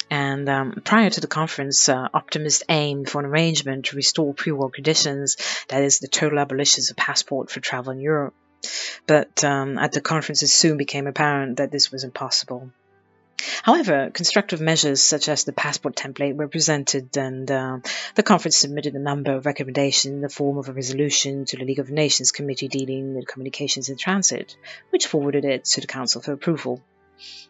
And 0.09 0.47
um, 0.47 0.81
prior 0.83 1.09
to 1.09 1.21
the 1.21 1.27
conference, 1.27 1.89
uh, 1.89 2.07
optimists 2.13 2.63
aimed 2.69 3.09
for 3.09 3.19
an 3.19 3.25
arrangement 3.25 3.85
to 3.85 3.95
restore 3.95 4.33
pre-war 4.33 4.69
conditions, 4.69 5.37
that 5.69 5.83
is, 5.83 5.99
the 5.99 6.07
total 6.07 6.39
abolition 6.39 6.83
of 6.89 6.95
passport 6.95 7.49
for 7.49 7.59
travel 7.61 7.93
in 7.93 7.99
Europe. 7.99 8.35
But 9.07 9.43
um, 9.43 9.79
at 9.79 9.91
the 9.91 10.01
conference, 10.01 10.43
it 10.43 10.49
soon 10.49 10.77
became 10.77 11.07
apparent 11.07 11.57
that 11.57 11.71
this 11.71 11.91
was 11.91 12.03
impossible. 12.03 12.71
However, 13.63 14.11
constructive 14.11 14.61
measures 14.61 15.01
such 15.01 15.29
as 15.29 15.43
the 15.43 15.53
passport 15.53 15.95
template 15.95 16.35
were 16.35 16.47
presented, 16.47 17.15
and 17.17 17.49
uh, 17.49 17.79
the 18.15 18.23
conference 18.23 18.57
submitted 18.57 18.95
a 18.95 18.99
number 18.99 19.35
of 19.35 19.45
recommendations 19.45 20.13
in 20.13 20.21
the 20.21 20.29
form 20.29 20.57
of 20.57 20.69
a 20.69 20.73
resolution 20.73 21.45
to 21.45 21.57
the 21.57 21.65
League 21.65 21.79
of 21.79 21.89
Nations 21.89 22.31
Committee 22.31 22.67
dealing 22.67 23.15
with 23.15 23.27
communications 23.27 23.89
in 23.89 23.97
transit, 23.97 24.55
which 24.89 25.07
forwarded 25.07 25.45
it 25.45 25.65
to 25.65 25.81
the 25.81 25.87
Council 25.87 26.21
for 26.21 26.33
approval. 26.33 26.81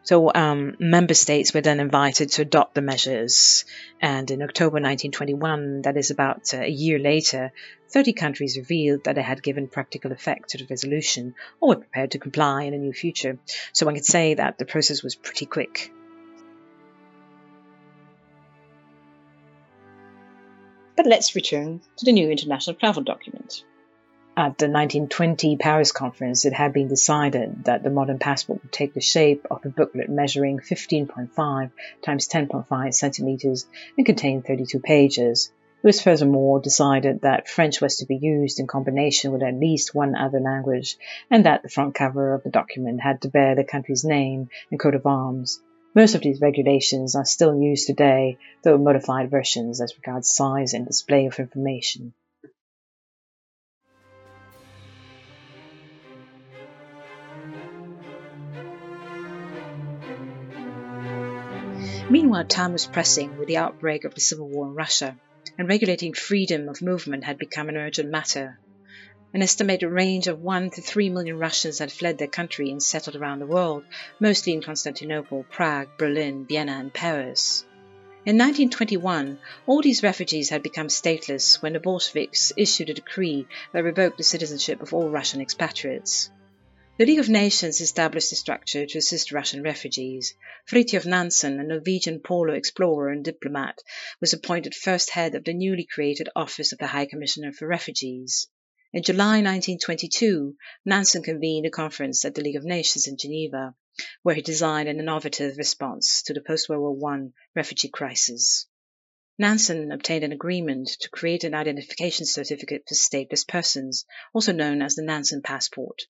So, 0.04 0.32
um, 0.34 0.76
member 0.80 1.14
states 1.14 1.54
were 1.54 1.62
then 1.62 1.80
invited 1.80 2.32
to 2.32 2.42
adopt 2.42 2.76
the 2.76 2.82
measures, 2.82 3.66
and 4.02 4.30
in 4.32 4.42
October 4.42 4.76
1921, 4.76 5.84
that 5.84 5.96
is 5.96 6.10
about 6.12 6.54
uh, 6.54 6.62
a 6.62 6.70
year 6.70 6.98
later, 6.98 7.52
30 7.90 8.14
countries 8.14 8.58
revealed 8.58 9.04
that 9.04 9.16
they 9.16 9.22
had 9.22 9.44
given 9.44 9.68
practical 9.68 10.12
effect 10.12 10.50
to 10.50 10.58
the 10.58 10.68
resolution 10.70 11.36
or 11.60 11.70
were 11.70 11.76
prepared 11.76 12.12
to 12.12 12.20
comply 12.20 12.64
in 12.64 12.72
the 12.72 12.80
near 12.80 12.94
future. 12.94 13.38
So 13.74 13.86
one 13.86 13.96
could 13.96 14.06
say 14.06 14.34
that 14.34 14.58
the 14.58 14.66
process 14.66 15.04
was 15.04 15.16
pretty 15.16 15.46
quick. 15.46 15.92
But 20.96 21.06
let's 21.06 21.36
return 21.36 21.82
to 21.98 22.06
the 22.06 22.12
new 22.12 22.30
international 22.30 22.76
travel 22.76 23.04
document. 23.04 23.64
At 24.38 24.58
the 24.58 24.68
1920 24.68 25.58
Paris 25.58 25.92
conference, 25.92 26.46
it 26.46 26.54
had 26.54 26.72
been 26.72 26.88
decided 26.88 27.66
that 27.66 27.84
the 27.84 27.90
modern 27.90 28.18
passport 28.18 28.64
would 28.64 28.72
take 28.72 28.94
the 28.94 29.02
shape 29.02 29.46
of 29.52 29.66
a 29.66 29.70
booklet 29.70 30.10
measuring 30.10 30.60
15.5 30.60 31.72
times 32.02 32.30
10.5 32.30 32.94
centimeters 32.94 33.68
and 33.98 34.06
contain 34.06 34.42
32 34.42 34.80
pages. 34.80 35.52
It 35.84 35.86
was 35.86 36.02
furthermore 36.02 36.62
decided 36.62 37.22
that 37.22 37.50
French 37.50 37.82
was 37.82 37.98
to 37.98 38.06
be 38.06 38.16
used 38.16 38.62
in 38.62 38.68
combination 38.68 39.34
with 39.34 39.44
at 39.44 39.60
least 39.60 39.94
one 39.94 40.16
other 40.16 40.40
language, 40.40 40.98
and 41.30 41.46
that 41.46 41.62
the 41.62 41.70
front 41.70 41.94
cover 41.94 42.34
of 42.34 42.44
the 42.44 42.52
document 42.52 43.02
had 43.02 43.24
to 43.24 43.28
bear 43.28 43.56
the 43.56 43.66
country's 43.66 44.06
name 44.06 44.48
and 44.72 44.80
coat 44.80 44.96
of 44.96 45.06
arms. 45.06 45.62
Most 45.94 46.16
of 46.16 46.22
these 46.22 46.40
regulations 46.40 47.16
are 47.16 47.26
still 47.26 47.52
in 47.52 47.62
use 47.62 47.86
today, 47.86 48.38
though 48.64 48.78
modified 48.78 49.30
versions 49.30 49.82
as 49.82 49.98
regards 49.98 50.30
size 50.30 50.74
and 50.74 50.88
display 50.88 51.26
of 51.26 51.38
information. 51.38 52.14
Meanwhile, 62.12 62.44
time 62.48 62.74
was 62.74 62.88
pressing 62.88 63.38
with 63.38 63.48
the 63.48 63.56
outbreak 63.56 64.04
of 64.04 64.14
the 64.14 64.20
civil 64.20 64.50
war 64.50 64.68
in 64.68 64.74
Russia 64.74 65.18
and 65.58 65.70
regulating 65.70 66.14
freedom 66.14 66.68
of 66.68 66.82
movement 66.82 67.24
had 67.24 67.38
become 67.38 67.70
an 67.70 67.78
urgent 67.78 68.10
matter. 68.10 68.60
An 69.34 69.42
estimated 69.42 69.90
range 69.90 70.28
of 70.28 70.42
1 70.42 70.72
to 70.72 70.82
3 70.82 71.10
million 71.10 71.40
Russians 71.40 71.80
had 71.80 71.90
fled 71.90 72.18
their 72.18 72.28
country 72.28 72.70
and 72.70 72.84
settled 72.84 73.16
around 73.16 73.40
the 73.40 73.48
world, 73.48 73.86
mostly 74.20 74.52
in 74.52 74.62
Constantinople, 74.62 75.46
Prague, 75.50 75.88
Berlin, 75.98 76.46
Vienna, 76.46 76.74
and 76.74 76.94
Paris. 76.94 77.64
In 78.26 78.38
1921, 78.38 79.40
all 79.66 79.82
these 79.82 80.04
refugees 80.04 80.50
had 80.50 80.62
become 80.62 80.90
stateless 80.90 81.62
when 81.62 81.72
the 81.72 81.80
Bolsheviks 81.80 82.52
issued 82.58 82.90
a 82.90 82.94
decree 82.94 83.48
that 83.72 83.86
revoked 83.86 84.18
the 84.18 84.26
citizenship 84.26 84.82
of 84.82 84.94
all 84.94 85.10
Russian 85.10 85.40
expatriates. 85.40 86.30
The 87.02 87.08
League 87.08 87.18
of 87.18 87.30
Nations 87.30 87.82
established 87.82 88.32
a 88.32 88.36
structure 88.36 88.86
to 88.86 88.98
assist 89.00 89.32
Russian 89.32 89.64
refugees. 89.64 90.36
Fridtjof 90.70 91.04
Nansen, 91.04 91.60
a 91.60 91.64
Norwegian 91.64 92.20
polar 92.20 92.54
explorer 92.54 93.10
and 93.10 93.26
diplomat, 93.26 93.80
was 94.20 94.34
appointed 94.34 94.76
first 94.76 95.10
head 95.10 95.34
of 95.34 95.44
the 95.44 95.56
newly 95.56 95.84
created 95.84 96.30
Office 96.36 96.74
of 96.74 96.78
the 96.78 96.86
High 96.86 97.08
Commissioner 97.08 97.54
for 97.54 97.66
Refugees. 97.66 98.50
In 98.94 99.02
July 99.02 99.42
1922, 99.42 100.56
Nansen 100.86 101.24
convened 101.24 101.66
a 101.66 101.72
conference 101.72 102.24
at 102.24 102.36
the 102.36 102.44
League 102.44 102.56
of 102.56 102.66
Nations 102.66 103.08
in 103.08 103.18
Geneva, 103.18 103.74
where 104.22 104.36
he 104.36 104.44
designed 104.44 104.88
an 104.88 105.00
innovative 105.00 105.58
response 105.58 106.22
to 106.22 106.36
the 106.36 106.42
post-World 106.42 107.00
War 107.00 107.14
I 107.16 107.30
refugee 107.56 107.90
crisis. 107.90 108.68
Nansen 109.40 109.92
obtained 109.92 110.24
an 110.24 110.34
agreement 110.34 110.90
to 111.00 111.10
create 111.10 111.46
an 111.46 111.56
identification 111.56 112.28
certificate 112.28 112.84
for 112.88 112.94
stateless 112.94 113.48
persons, 113.48 114.06
also 114.36 114.52
known 114.52 114.84
as 114.84 114.94
the 114.94 115.02
Nansen 115.02 115.42
Passport, 115.42 116.04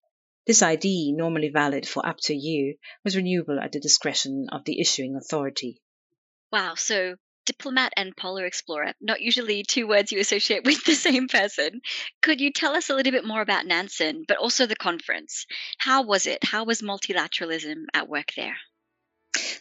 this 0.47 0.61
ID, 0.61 1.13
normally 1.13 1.49
valid 1.49 1.87
for 1.87 2.05
up 2.05 2.17
to 2.23 2.33
a 2.33 2.37
year, 2.37 2.73
was 3.03 3.15
renewable 3.15 3.59
at 3.59 3.71
the 3.71 3.79
discretion 3.79 4.47
of 4.51 4.63
the 4.65 4.79
issuing 4.79 5.15
authority. 5.15 5.81
Wow, 6.51 6.75
so 6.75 7.15
diplomat 7.45 7.93
and 7.97 8.15
polar 8.15 8.45
explorer, 8.45 8.93
not 9.01 9.21
usually 9.21 9.63
two 9.63 9.87
words 9.87 10.11
you 10.11 10.19
associate 10.19 10.63
with 10.65 10.83
the 10.83 10.95
same 10.95 11.27
person. 11.27 11.81
Could 12.21 12.41
you 12.41 12.51
tell 12.51 12.75
us 12.75 12.89
a 12.89 12.95
little 12.95 13.11
bit 13.11 13.25
more 13.25 13.41
about 13.41 13.65
Nansen, 13.65 14.25
but 14.27 14.37
also 14.37 14.65
the 14.65 14.75
conference? 14.75 15.45
How 15.77 16.03
was 16.03 16.27
it? 16.27 16.43
How 16.43 16.63
was 16.63 16.81
multilateralism 16.81 17.85
at 17.93 18.09
work 18.09 18.31
there? 18.35 18.57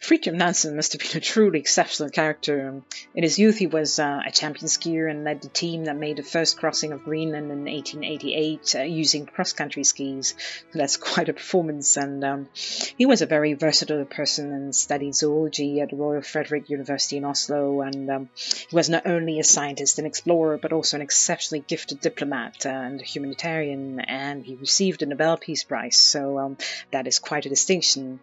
Fridtjof 0.01 0.33
Nansen 0.33 0.75
must 0.75 0.93
have 0.93 1.01
been 1.01 1.17
a 1.17 1.21
truly 1.21 1.59
exceptional 1.59 2.09
character. 2.09 2.69
Um, 2.69 2.85
in 3.13 3.21
his 3.21 3.37
youth, 3.37 3.57
he 3.57 3.67
was 3.67 3.99
uh, 3.99 4.21
a 4.25 4.31
champion 4.31 4.65
skier 4.65 5.07
and 5.07 5.23
led 5.23 5.43
the 5.43 5.47
team 5.47 5.85
that 5.85 5.95
made 5.95 6.17
the 6.17 6.23
first 6.23 6.57
crossing 6.57 6.91
of 6.91 7.03
Greenland 7.03 7.51
in 7.51 7.65
1888 7.65 8.75
uh, 8.75 8.81
using 8.81 9.27
cross-country 9.27 9.83
skis. 9.83 10.33
That's 10.73 10.97
quite 11.11 11.29
a 11.29 11.33
performance. 11.33 11.97
And 11.97 12.23
um, 12.23 12.49
he 12.97 13.05
was 13.05 13.21
a 13.21 13.27
very 13.27 13.53
versatile 13.53 14.03
person 14.05 14.51
and 14.51 14.75
studied 14.75 15.13
zoology 15.13 15.81
at 15.81 15.91
the 15.91 15.97
Royal 15.97 16.23
Frederick 16.23 16.71
University 16.71 17.17
in 17.17 17.23
Oslo. 17.23 17.81
And 17.81 18.09
um, 18.09 18.29
he 18.35 18.75
was 18.75 18.89
not 18.89 19.05
only 19.05 19.39
a 19.39 19.43
scientist 19.43 19.99
and 19.99 20.07
explorer, 20.07 20.57
but 20.57 20.73
also 20.73 20.97
an 20.97 21.03
exceptionally 21.03 21.63
gifted 21.67 22.01
diplomat 22.01 22.65
uh, 22.65 22.69
and 22.69 22.99
humanitarian. 22.99 23.99
And 23.99 24.43
he 24.43 24.55
received 24.55 25.03
a 25.03 25.05
Nobel 25.05 25.37
Peace 25.37 25.63
Prize, 25.63 25.97
so 25.97 26.39
um, 26.39 26.57
that 26.89 27.05
is 27.05 27.19
quite 27.19 27.45
a 27.45 27.49
distinction. 27.49 28.19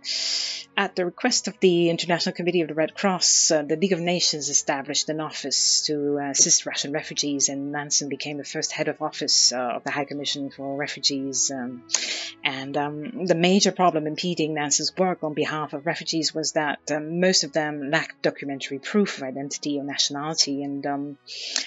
At 0.77 0.97
the 0.97 1.05
request 1.05 1.47
of 1.47 1.59
the 1.61 1.68
International 1.91 2.35
Committee 2.35 2.63
of 2.63 2.69
the 2.69 2.75
Red 2.75 2.95
Cross, 2.95 3.51
uh, 3.51 3.63
the 3.63 3.77
League 3.77 3.93
of 3.93 4.01
Nations 4.01 4.49
established 4.49 5.09
an 5.09 5.21
office 5.21 5.83
to 5.83 6.19
uh, 6.19 6.31
assist 6.31 6.67
Russian 6.67 6.93
refugees, 6.93 7.49
and 7.49 7.73
Nansen 7.73 8.09
became 8.09 8.39
the 8.39 8.45
first 8.45 8.73
head 8.73 8.89
of 8.89 9.03
office 9.03 9.53
uh, 9.53 9.77
of 9.77 9.85
the 9.85 9.91
High 9.91 10.05
Commission 10.05 10.51
for 10.51 10.77
Refugees. 10.77 11.51
Um, 11.51 11.83
and 12.45 12.77
um, 12.77 13.27
the 13.27 13.35
major 13.35 13.73
problem 13.73 14.07
impeding 14.07 14.55
Nansen's 14.55 14.97
work 14.97 15.23
on 15.23 15.35
behalf 15.35 15.73
of 15.73 15.87
refugees 15.87 16.35
was 16.35 16.53
that 16.53 16.79
um, 16.91 17.21
most 17.21 17.45
of 17.45 17.53
them 17.53 17.91
lacked 17.91 18.23
documentary 18.23 18.79
proof 18.79 19.19
of 19.19 19.25
identity 19.25 19.79
or 19.79 19.85
nationality, 19.85 20.63
and 20.63 20.87
um, 20.87 21.19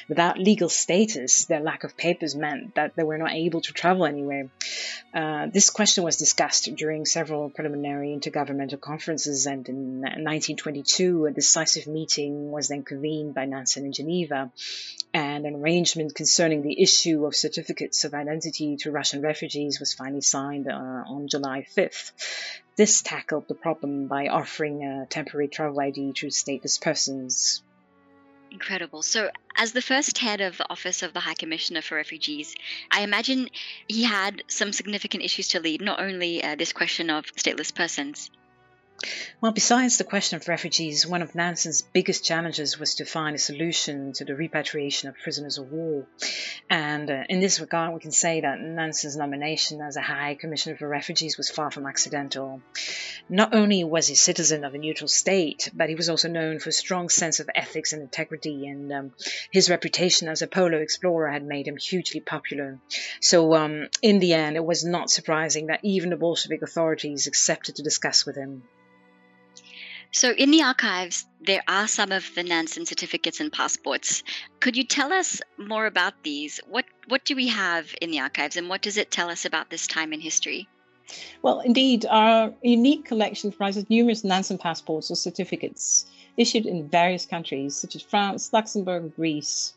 without 0.07 0.39
legal 0.39 0.69
status, 0.69 1.45
their 1.45 1.59
lack 1.59 1.83
of 1.83 1.97
papers 1.97 2.35
meant 2.35 2.75
that 2.75 2.95
they 2.95 3.03
were 3.03 3.17
not 3.17 3.31
able 3.31 3.61
to 3.61 3.73
travel 3.73 4.05
anywhere. 4.05 4.49
Uh, 5.13 5.47
this 5.53 5.69
question 5.69 6.03
was 6.03 6.17
discussed 6.17 6.73
during 6.75 7.05
several 7.05 7.49
preliminary 7.49 8.17
intergovernmental 8.17 8.79
conferences, 8.79 9.45
and 9.45 9.67
in 9.67 9.90
1922, 9.99 11.25
a 11.25 11.31
decisive 11.31 11.87
meeting 11.87 12.51
was 12.51 12.69
then 12.69 12.83
convened 12.83 13.33
by 13.33 13.45
Nansen 13.45 13.85
in 13.85 13.91
Geneva, 13.91 14.51
and 15.13 15.45
an 15.45 15.55
arrangement 15.55 16.15
concerning 16.15 16.61
the 16.61 16.81
issue 16.81 17.25
of 17.25 17.35
certificates 17.35 18.05
of 18.05 18.13
identity 18.13 18.77
to 18.77 18.91
Russian 18.91 19.21
refugees 19.21 19.79
was 19.79 19.93
finally 19.93 20.21
signed 20.21 20.67
uh, 20.67 20.73
on 20.73 21.27
July 21.27 21.65
5th. 21.75 22.11
This 22.77 23.01
tackled 23.01 23.47
the 23.47 23.55
problem 23.55 24.07
by 24.07 24.27
offering 24.27 24.83
a 24.83 25.05
temporary 25.05 25.49
travel 25.49 25.79
ID 25.79 26.13
to 26.13 26.27
stateless 26.27 26.81
persons. 26.81 27.61
Incredible. 28.51 29.01
So, 29.01 29.29
as 29.55 29.71
the 29.71 29.81
first 29.81 30.17
head 30.17 30.41
of 30.41 30.57
the 30.57 30.69
Office 30.69 31.03
of 31.03 31.13
the 31.13 31.21
High 31.21 31.35
Commissioner 31.35 31.81
for 31.81 31.95
Refugees, 31.95 32.53
I 32.91 33.01
imagine 33.01 33.49
he 33.87 34.03
had 34.03 34.43
some 34.47 34.73
significant 34.73 35.23
issues 35.23 35.49
to 35.49 35.61
lead, 35.61 35.81
not 35.81 36.01
only 36.01 36.43
uh, 36.43 36.55
this 36.55 36.73
question 36.73 37.09
of 37.09 37.25
stateless 37.35 37.73
persons. 37.73 38.29
Well, 39.41 39.51
besides 39.51 39.97
the 39.97 40.03
question 40.03 40.35
of 40.35 40.47
refugees, 40.47 41.07
one 41.07 41.23
of 41.23 41.33
Nansen's 41.33 41.81
biggest 41.81 42.23
challenges 42.23 42.77
was 42.77 42.95
to 42.95 43.05
find 43.05 43.35
a 43.35 43.39
solution 43.39 44.13
to 44.13 44.25
the 44.25 44.35
repatriation 44.35 45.09
of 45.09 45.17
prisoners 45.17 45.57
of 45.57 45.71
war. 45.71 46.05
And 46.69 47.09
uh, 47.09 47.23
in 47.27 47.39
this 47.39 47.59
regard, 47.59 47.95
we 47.95 47.99
can 47.99 48.11
say 48.11 48.41
that 48.41 48.61
Nansen's 48.61 49.17
nomination 49.17 49.81
as 49.81 49.95
a 49.95 50.01
High 50.01 50.35
Commissioner 50.35 50.77
for 50.77 50.87
Refugees 50.87 51.37
was 51.37 51.49
far 51.49 51.71
from 51.71 51.87
accidental. 51.87 52.61
Not 53.27 53.55
only 53.55 53.83
was 53.83 54.07
he 54.07 54.13
a 54.13 54.15
citizen 54.15 54.63
of 54.63 54.75
a 54.75 54.77
neutral 54.77 55.07
state, 55.07 55.71
but 55.73 55.89
he 55.89 55.95
was 55.95 56.09
also 56.09 56.29
known 56.29 56.59
for 56.59 56.69
a 56.69 56.73
strong 56.73 57.09
sense 57.09 57.39
of 57.39 57.49
ethics 57.55 57.93
and 57.93 58.03
integrity, 58.03 58.67
and 58.67 58.91
um, 58.93 59.13
his 59.49 59.71
reputation 59.71 60.27
as 60.27 60.43
a 60.43 60.47
polar 60.47 60.81
explorer 60.81 61.31
had 61.31 61.43
made 61.43 61.67
him 61.67 61.77
hugely 61.77 62.19
popular. 62.19 62.77
So, 63.21 63.55
um, 63.55 63.87
in 64.03 64.19
the 64.19 64.35
end, 64.35 64.55
it 64.55 64.65
was 64.65 64.85
not 64.85 65.09
surprising 65.09 65.67
that 65.67 65.79
even 65.83 66.11
the 66.11 66.15
Bolshevik 66.15 66.61
authorities 66.61 67.25
accepted 67.25 67.77
to 67.77 67.83
discuss 67.83 68.23
with 68.25 68.35
him. 68.35 68.61
So, 70.13 70.33
in 70.33 70.51
the 70.51 70.61
archives, 70.61 71.25
there 71.39 71.63
are 71.69 71.87
some 71.87 72.11
of 72.11 72.35
the 72.35 72.43
Nansen 72.43 72.85
certificates 72.85 73.39
and 73.39 73.49
passports. 73.49 74.23
Could 74.59 74.75
you 74.75 74.83
tell 74.83 75.13
us 75.13 75.41
more 75.57 75.85
about 75.85 76.23
these? 76.23 76.59
What 76.67 76.83
what 77.07 77.23
do 77.23 77.33
we 77.33 77.47
have 77.47 77.95
in 78.01 78.11
the 78.11 78.19
archives, 78.19 78.57
and 78.57 78.67
what 78.67 78.81
does 78.81 78.97
it 78.97 79.09
tell 79.09 79.29
us 79.29 79.45
about 79.45 79.69
this 79.69 79.87
time 79.87 80.11
in 80.11 80.19
history? 80.19 80.67
Well, 81.43 81.61
indeed, 81.61 82.05
our 82.09 82.53
unique 82.61 83.05
collection 83.05 83.51
comprises 83.51 83.89
numerous 83.89 84.25
Nansen 84.25 84.57
passports 84.57 85.09
or 85.09 85.15
certificates 85.15 86.05
issued 86.35 86.65
in 86.65 86.89
various 86.89 87.25
countries, 87.25 87.77
such 87.77 87.95
as 87.95 88.01
France, 88.01 88.51
Luxembourg, 88.51 89.03
and 89.03 89.15
Greece. 89.15 89.73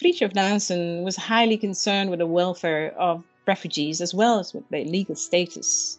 Fridtjof 0.00 0.32
Nansen 0.36 1.02
was 1.02 1.16
highly 1.16 1.56
concerned 1.56 2.10
with 2.10 2.20
the 2.20 2.26
welfare 2.26 2.94
of 2.96 3.24
refugees 3.48 4.00
as 4.00 4.14
well 4.14 4.38
as 4.38 4.54
with 4.54 4.68
their 4.68 4.84
legal 4.84 5.16
status. 5.16 5.98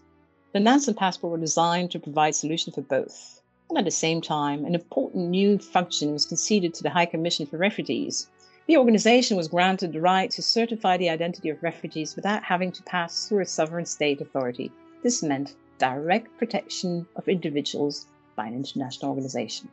The 0.54 0.62
Nansen 0.62 0.94
passport 0.94 1.32
were 1.32 1.38
designed 1.38 1.92
to 1.92 2.00
provide 2.00 2.34
solution 2.34 2.72
for 2.72 2.82
both 2.82 3.37
and 3.70 3.78
at 3.78 3.86
the 3.86 3.92
same 3.92 4.22
time, 4.22 4.66
an 4.66 4.76
important 4.76 5.30
new 5.30 5.58
function 5.58 6.14
was 6.14 6.26
conceded 6.26 6.74
to 6.74 6.84
the 6.84 6.90
High 6.90 7.06
Commission 7.06 7.46
for 7.46 7.58
Refugees. 7.58 8.28
The 8.66 8.78
organization 8.78 9.36
was 9.36 9.48
granted 9.48 9.94
the 9.94 10.02
right 10.02 10.32
to 10.32 10.42
certify 10.42 10.98
the 10.98 11.10
identity 11.10 11.50
of 11.50 11.62
refugees 11.64 12.16
without 12.16 12.44
having 12.44 12.72
to 12.74 12.84
pass 12.84 13.28
through 13.28 13.42
a 13.42 13.46
sovereign 13.46 13.86
state 13.86 14.22
authority. 14.22 14.72
This 15.04 15.22
meant 15.22 15.56
direct 15.78 16.38
protection 16.38 17.08
of 17.16 17.28
individuals 17.28 18.08
by 18.36 18.48
an 18.48 18.54
international 18.54 19.12
organization. 19.12 19.70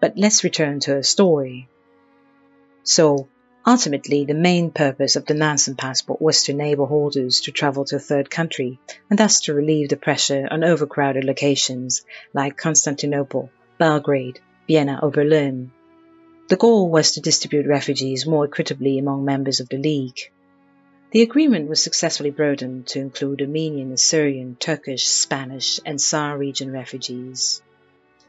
But 0.00 0.14
let's 0.16 0.44
return 0.44 0.80
to 0.80 0.92
her 0.92 1.02
story. 1.02 1.68
So, 2.82 3.28
Ultimately, 3.64 4.24
the 4.24 4.34
main 4.34 4.72
purpose 4.72 5.14
of 5.14 5.26
the 5.26 5.34
Nansen 5.34 5.76
passport 5.76 6.20
was 6.20 6.42
to 6.42 6.52
enable 6.52 6.86
holders 6.86 7.42
to 7.42 7.52
travel 7.52 7.84
to 7.84 7.96
a 7.96 8.00
third 8.00 8.28
country 8.28 8.80
and 9.08 9.16
thus 9.16 9.42
to 9.42 9.54
relieve 9.54 9.88
the 9.88 9.96
pressure 9.96 10.48
on 10.50 10.64
overcrowded 10.64 11.22
locations 11.22 12.02
like 12.34 12.56
Constantinople, 12.56 13.50
Belgrade, 13.78 14.40
Vienna, 14.66 14.98
or 15.00 15.10
Berlin. 15.12 15.70
The 16.48 16.56
goal 16.56 16.90
was 16.90 17.12
to 17.12 17.20
distribute 17.20 17.66
refugees 17.68 18.26
more 18.26 18.44
equitably 18.46 18.98
among 18.98 19.24
members 19.24 19.60
of 19.60 19.68
the 19.68 19.78
League. 19.78 20.32
The 21.12 21.22
agreement 21.22 21.68
was 21.68 21.80
successfully 21.80 22.30
broadened 22.30 22.88
to 22.88 22.98
include 22.98 23.42
Armenian, 23.42 23.92
Assyrian, 23.92 24.56
Turkish, 24.56 25.06
Spanish, 25.06 25.78
and 25.86 26.00
Saar 26.00 26.36
region 26.36 26.72
refugees. 26.72 27.62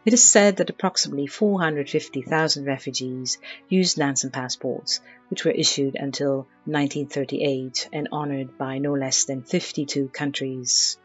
It 0.05 0.13
is 0.13 0.23
said 0.23 0.57
that 0.57 0.69
approximately 0.69 1.27
450,000 1.27 2.65
refugees 2.65 3.37
used 3.69 3.97
Nansen 3.97 4.31
passports, 4.31 4.99
which 5.29 5.45
were 5.45 5.51
issued 5.51 5.95
until 5.95 6.47
1938 6.65 7.87
and 7.93 8.09
honored 8.11 8.57
by 8.57 8.79
no 8.79 8.93
less 8.93 9.23
than 9.23 9.43
52 9.43 10.09
countries. 10.09 10.97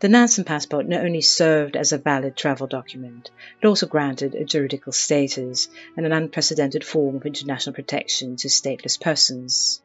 The 0.00 0.10
Nansen 0.10 0.44
passport 0.44 0.86
not 0.86 1.04
only 1.04 1.22
served 1.22 1.76
as 1.76 1.92
a 1.92 1.98
valid 1.98 2.36
travel 2.36 2.66
document, 2.66 3.30
it 3.62 3.66
also 3.66 3.86
granted 3.86 4.34
a 4.34 4.44
juridical 4.44 4.92
status 4.92 5.68
and 5.96 6.04
an 6.04 6.12
unprecedented 6.12 6.84
form 6.84 7.16
of 7.16 7.24
international 7.24 7.74
protection 7.74 8.36
to 8.36 8.48
stateless 8.48 9.00
persons. 9.00 9.82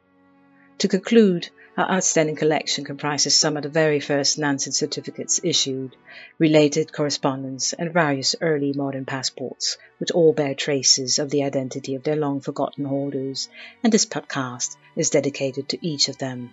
To 0.79 0.89
conclude, 0.89 1.49
our 1.77 1.91
outstanding 1.91 2.35
collection 2.37 2.85
comprises 2.85 3.35
some 3.35 3.57
of 3.57 3.63
the 3.63 3.69
very 3.69 3.99
first 3.99 4.39
Nansen 4.39 4.71
certificates 4.71 5.41
issued, 5.43 5.95
related 6.39 6.93
correspondence, 6.93 7.73
and 7.73 7.91
various 7.91 8.33
early 8.39 8.71
modern 8.71 9.05
passports, 9.05 9.77
which 9.97 10.11
all 10.11 10.31
bear 10.31 10.55
traces 10.55 11.19
of 11.19 11.29
the 11.29 11.43
identity 11.43 11.95
of 11.95 12.03
their 12.03 12.15
long 12.15 12.39
forgotten 12.39 12.85
holders, 12.85 13.49
and 13.83 13.91
this 13.91 14.05
podcast 14.05 14.77
is 14.95 15.09
dedicated 15.09 15.67
to 15.69 15.85
each 15.85 16.07
of 16.07 16.17
them. 16.17 16.51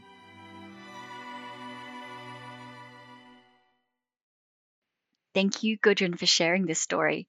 Thank 5.34 5.62
you, 5.62 5.78
Gudrun, 5.78 6.18
for 6.18 6.26
sharing 6.26 6.66
this 6.66 6.80
story. 6.80 7.28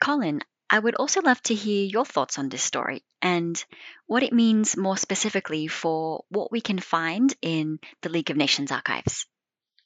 Colin, 0.00 0.42
I 0.70 0.78
would 0.78 0.94
also 0.96 1.22
love 1.22 1.42
to 1.44 1.54
hear 1.54 1.84
your 1.84 2.04
thoughts 2.04 2.38
on 2.38 2.48
this 2.48 2.62
story 2.62 3.02
and 3.22 3.62
what 4.06 4.22
it 4.22 4.32
means 4.32 4.76
more 4.76 4.96
specifically 4.96 5.66
for 5.66 6.24
what 6.28 6.52
we 6.52 6.60
can 6.60 6.78
find 6.78 7.34
in 7.40 7.78
the 8.02 8.10
League 8.10 8.30
of 8.30 8.36
Nations 8.36 8.70
archives. 8.70 9.26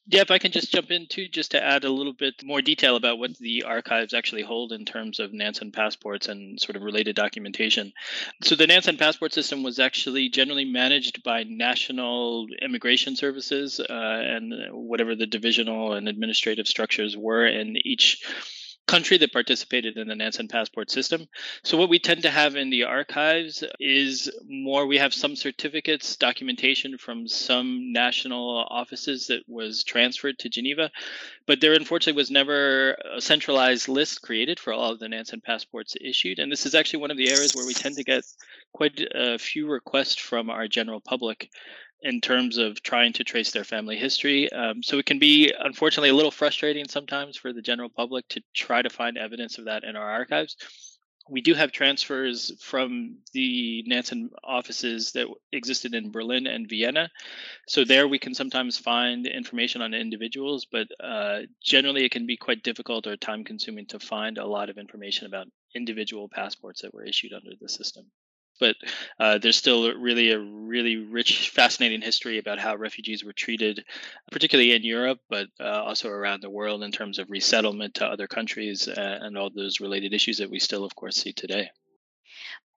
Yeah, 0.09 0.23
if 0.23 0.33
I 0.33 0.39
can 0.39 0.51
just 0.51 0.73
jump 0.73 0.91
in 0.91 1.07
too, 1.07 1.29
just 1.29 1.53
to 1.53 1.63
add 1.63 1.85
a 1.85 1.89
little 1.89 2.13
bit 2.13 2.43
more 2.43 2.61
detail 2.61 2.97
about 2.97 3.21
what 3.21 3.39
the 3.39 3.63
archives 3.63 4.13
actually 4.13 4.43
hold 4.43 4.73
in 4.73 4.85
terms 4.85 5.21
of 5.21 5.33
Nansen 5.33 5.71
passports 5.71 6.27
and 6.27 6.61
sort 6.61 6.75
of 6.75 6.83
related 6.83 7.15
documentation. 7.15 7.93
So, 8.43 8.57
the 8.57 8.67
Nansen 8.67 8.97
passport 8.97 9.33
system 9.33 9.63
was 9.63 9.79
actually 9.79 10.29
generally 10.29 10.65
managed 10.65 11.23
by 11.23 11.45
national 11.45 12.49
immigration 12.61 13.15
services 13.15 13.79
uh, 13.79 13.93
and 13.93 14.53
whatever 14.73 15.15
the 15.15 15.27
divisional 15.27 15.93
and 15.93 16.09
administrative 16.09 16.67
structures 16.67 17.17
were 17.17 17.47
in 17.47 17.77
each 17.85 18.25
country 18.87 19.17
that 19.17 19.33
participated 19.33 19.97
in 19.97 20.09
the 20.09 20.15
Nansen 20.15 20.49
passport 20.49 20.91
system. 20.91 21.29
So 21.63 21.79
what 21.79 21.89
we 21.89 21.99
tend 21.99 22.23
to 22.23 22.31
have 22.31 22.57
in 22.57 22.71
the 22.71 22.85
archives 22.85 23.65
is 23.79 24.31
more 24.47 24.87
we 24.87 24.99
have 24.99 25.15
some 25.15 25.37
certificates, 25.37 26.17
documentation 26.17 26.99
from 26.99 27.29
some 27.29 27.93
national 27.93 28.67
offices 28.69 29.29
that 29.29 29.43
was 29.47 29.85
transferred 29.85 30.39
to 30.41 30.49
Geneva, 30.49 30.91
but 31.47 31.61
there 31.61 31.75
unfortunately 31.75 32.19
was 32.19 32.31
never 32.31 32.97
a 33.17 33.21
centralized 33.21 33.89
list 33.89 34.21
created 34.23 34.59
for 34.59 34.73
all 34.73 34.93
of 34.93 34.99
the 34.99 35.09
Nansen 35.09 35.41
passports 35.41 35.97
issued. 36.01 36.39
And 36.39 36.51
this 36.51 36.67
is 36.67 36.75
actually 36.75 37.01
one 37.01 37.11
of 37.11 37.17
the 37.17 37.31
areas 37.31 37.55
where 37.55 37.67
we 37.67 37.75
tend 37.75 37.97
to 37.97 38.05
get 38.05 38.25
quite 38.73 39.01
a 39.15 39.39
few 39.39 39.71
requests 39.71 40.17
from 40.17 40.51
our 40.51 40.69
general 40.69 41.01
public 41.01 41.51
in 42.03 42.21
terms 42.21 42.59
of 42.59 42.83
trying 42.83 43.13
to 43.15 43.25
trace 43.25 43.53
their 43.53 43.65
family 43.65 43.97
history. 43.97 44.53
Um, 44.53 44.83
so 44.83 44.99
it 44.99 45.07
can 45.07 45.19
be, 45.19 45.53
unfortunately, 45.57 46.11
a 46.11 46.15
little 46.15 46.31
frustrating 46.31 46.89
sometimes 46.89 47.37
for 47.37 47.53
the 47.53 47.63
general 47.63 47.89
public 47.89 48.27
to 48.29 48.43
try 48.55 48.83
to 48.83 48.91
find 48.91 49.17
evidence 49.17 49.59
of 49.59 49.67
that 49.67 49.85
in 49.85 49.97
our 49.97 50.11
archives. 50.11 50.57
We 51.31 51.41
do 51.41 51.55
have 51.55 51.71
transfers 51.71 52.53
from 52.61 53.19
the 53.33 53.85
Nansen 53.87 54.31
offices 54.43 55.13
that 55.13 55.29
existed 55.53 55.95
in 55.95 56.11
Berlin 56.11 56.49
and 56.49 56.69
Vienna. 56.69 57.11
So 57.69 57.85
there 57.85 58.09
we 58.09 58.19
can 58.19 58.35
sometimes 58.35 58.77
find 58.77 59.25
information 59.25 59.83
on 59.83 59.95
individuals, 59.95 60.67
but 60.71 60.89
uh, 60.99 61.43
generally 61.63 62.05
it 62.05 62.11
can 62.11 62.27
be 62.27 62.37
quite 62.37 62.65
difficult 62.65 63.07
or 63.07 63.17
time 63.17 63.45
consuming 63.45 63.87
to 63.87 64.01
find 64.01 64.37
a 64.37 64.47
lot 64.47 64.69
of 64.69 64.79
information 64.79 65.29
about 65.29 65.47
individual 65.77 66.29
passports 66.29 66.83
that 66.83 66.93
were 66.93 67.05
issued 67.05 67.33
under 67.33 67.53
the 67.61 67.69
system 67.69 68.11
but 68.63 68.77
uh, 69.19 69.39
there's 69.39 69.57
still 69.57 69.93
really 69.99 70.31
a 70.31 70.39
really 70.39 70.97
rich, 70.97 71.51
fascinating 71.51 72.01
history 72.01 72.39
about 72.39 72.61
how 72.61 72.77
refugees 72.77 73.25
were 73.25 73.33
treated, 73.33 73.85
particularly 74.31 74.73
in 74.73 74.85
Europe, 74.85 75.19
but 75.29 75.49
uh, 75.59 75.83
also 75.83 76.09
around 76.09 76.43
the 76.43 76.49
world 76.59 76.85
in 76.85 76.93
terms 76.93 77.19
of 77.19 77.29
resettlement 77.29 77.95
to 77.95 78.07
other 78.07 78.29
countries 78.29 78.87
uh, 78.87 79.19
and 79.21 79.37
all 79.37 79.51
those 79.51 79.81
related 79.81 80.15
issues 80.15 80.39
that 80.39 80.49
we 80.49 80.61
still, 80.61 80.85
of 80.85 80.95
course, 80.95 81.17
see 81.17 81.33
today. 81.33 81.71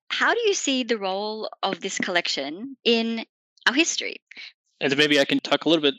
How 0.10 0.34
do 0.34 0.39
you 0.39 0.56
see 0.56 0.84
the 0.84 0.98
role 0.98 1.50
of 1.62 1.80
this 1.82 2.00
collection 2.00 2.78
in 2.84 3.24
our 3.67 3.74
history? 3.74 4.17
And 4.82 4.98
maybe 4.98 5.19
I 5.19 5.26
can 5.26 5.39
talk 5.39 5.65
a 5.65 5.69
little 5.69 5.84
bit 5.84 5.95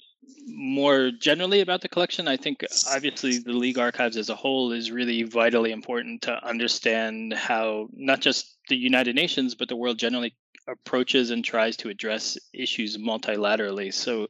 more 0.46 1.10
generally 1.10 1.60
about 1.60 1.80
the 1.80 1.88
collection, 1.88 2.28
I 2.28 2.36
think 2.36 2.64
obviously 2.90 3.38
the 3.38 3.52
League 3.52 3.78
Archives 3.78 4.16
as 4.16 4.30
a 4.30 4.34
whole 4.34 4.72
is 4.72 4.90
really 4.90 5.22
vitally 5.22 5.72
important 5.72 6.22
to 6.22 6.46
understand 6.46 7.32
how 7.34 7.88
not 7.92 8.20
just 8.20 8.56
the 8.68 8.76
United 8.76 9.14
Nations, 9.14 9.54
but 9.54 9.68
the 9.68 9.76
world 9.76 9.98
generally 9.98 10.34
approaches 10.68 11.30
and 11.30 11.44
tries 11.44 11.76
to 11.78 11.88
address 11.88 12.38
issues 12.52 12.96
multilaterally. 12.96 13.92
So 13.92 14.28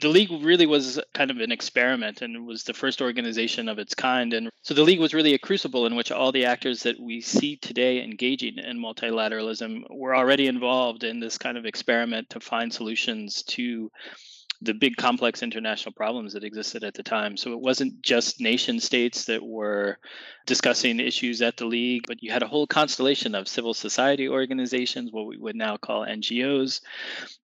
the 0.00 0.08
League 0.08 0.30
really 0.42 0.66
was 0.66 1.00
kind 1.14 1.30
of 1.30 1.38
an 1.38 1.52
experiment 1.52 2.22
and 2.22 2.46
was 2.46 2.64
the 2.64 2.74
first 2.74 3.00
organization 3.00 3.68
of 3.68 3.78
its 3.78 3.94
kind. 3.94 4.32
And 4.32 4.50
so 4.62 4.74
the 4.74 4.82
League 4.82 5.00
was 5.00 5.14
really 5.14 5.34
a 5.34 5.38
crucible 5.38 5.86
in 5.86 5.94
which 5.94 6.10
all 6.10 6.32
the 6.32 6.46
actors 6.46 6.82
that 6.82 6.98
we 6.98 7.20
see 7.20 7.56
today 7.56 8.02
engaging 8.02 8.58
in 8.58 8.78
multilateralism 8.78 9.84
were 9.90 10.16
already 10.16 10.46
involved 10.46 11.04
in 11.04 11.20
this 11.20 11.38
kind 11.38 11.56
of 11.56 11.64
experiment 11.64 12.30
to 12.30 12.40
find 12.40 12.72
solutions 12.72 13.42
to 13.44 13.90
the 14.62 14.74
big 14.74 14.96
complex 14.96 15.42
international 15.42 15.92
problems 15.92 16.32
that 16.32 16.44
existed 16.44 16.84
at 16.84 16.94
the 16.94 17.02
time. 17.02 17.36
So 17.36 17.52
it 17.52 17.60
wasn't 17.60 18.02
just 18.02 18.40
nation 18.40 18.80
states 18.80 19.24
that 19.26 19.42
were 19.42 19.98
discussing 20.46 21.00
issues 21.00 21.42
at 21.42 21.56
the 21.56 21.66
league, 21.66 22.04
but 22.06 22.22
you 22.22 22.30
had 22.30 22.42
a 22.42 22.46
whole 22.46 22.66
constellation 22.66 23.34
of 23.34 23.48
civil 23.48 23.74
society 23.74 24.28
organizations, 24.28 25.12
what 25.12 25.26
we 25.26 25.36
would 25.38 25.56
now 25.56 25.76
call 25.76 26.06
NGOs, 26.06 26.80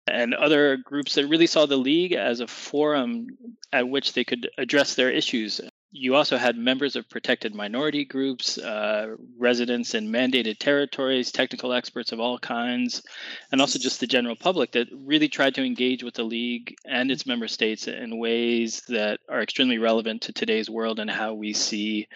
and 0.07 0.35
other 0.35 0.77
groups 0.79 1.15
that 1.15 1.27
really 1.27 1.47
saw 1.47 1.67
the 1.67 1.77
league 1.77 2.13
as 2.13 2.41
a 2.41 2.47
forum 2.47 3.27
at 3.73 3.89
which 3.89 4.13
they 4.13 4.25
could 4.25 4.49
address 4.59 4.95
their 4.95 5.11
issues 5.11 5.61
you 5.93 6.15
also 6.15 6.37
had 6.37 6.57
members 6.57 6.95
of 6.95 7.09
protected 7.09 7.55
minority 7.55 8.05
groups, 8.05 8.59
uh, 8.59 9.17
residents 9.39 9.95
in 9.95 10.09
mandated 10.09 10.59
territories, 10.59 11.33
technical 11.33 11.73
experts 11.73 12.13
of 12.13 12.21
all 12.21 12.39
kinds, 12.39 13.03
and 13.51 13.61
also 13.61 13.79
just 13.79 13.99
the 13.99 14.07
general 14.07 14.37
public 14.37 14.73
that 14.73 14.87
really 14.93 15.29
tried 15.29 15.55
to 15.57 15.65
engage 15.65 16.05
with 16.05 16.15
the 16.15 16.23
league 16.23 16.77
and 16.85 17.11
its 17.11 17.27
member 17.27 17.49
states 17.49 17.89
in 17.89 18.19
ways 18.19 18.83
that 18.89 19.19
are 19.29 19.43
extremely 19.43 19.79
relevant 19.79 20.23
to 20.23 20.33
today's 20.33 20.71
world 20.71 21.01
and 21.01 21.11
how 21.11 21.35
we 21.35 21.53
see 21.53 22.07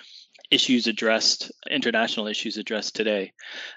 issues 0.50 0.87
addressed, 0.87 1.50
international 1.70 2.26
issues 2.26 2.57
addressed 2.57 2.94
today. 2.94 3.33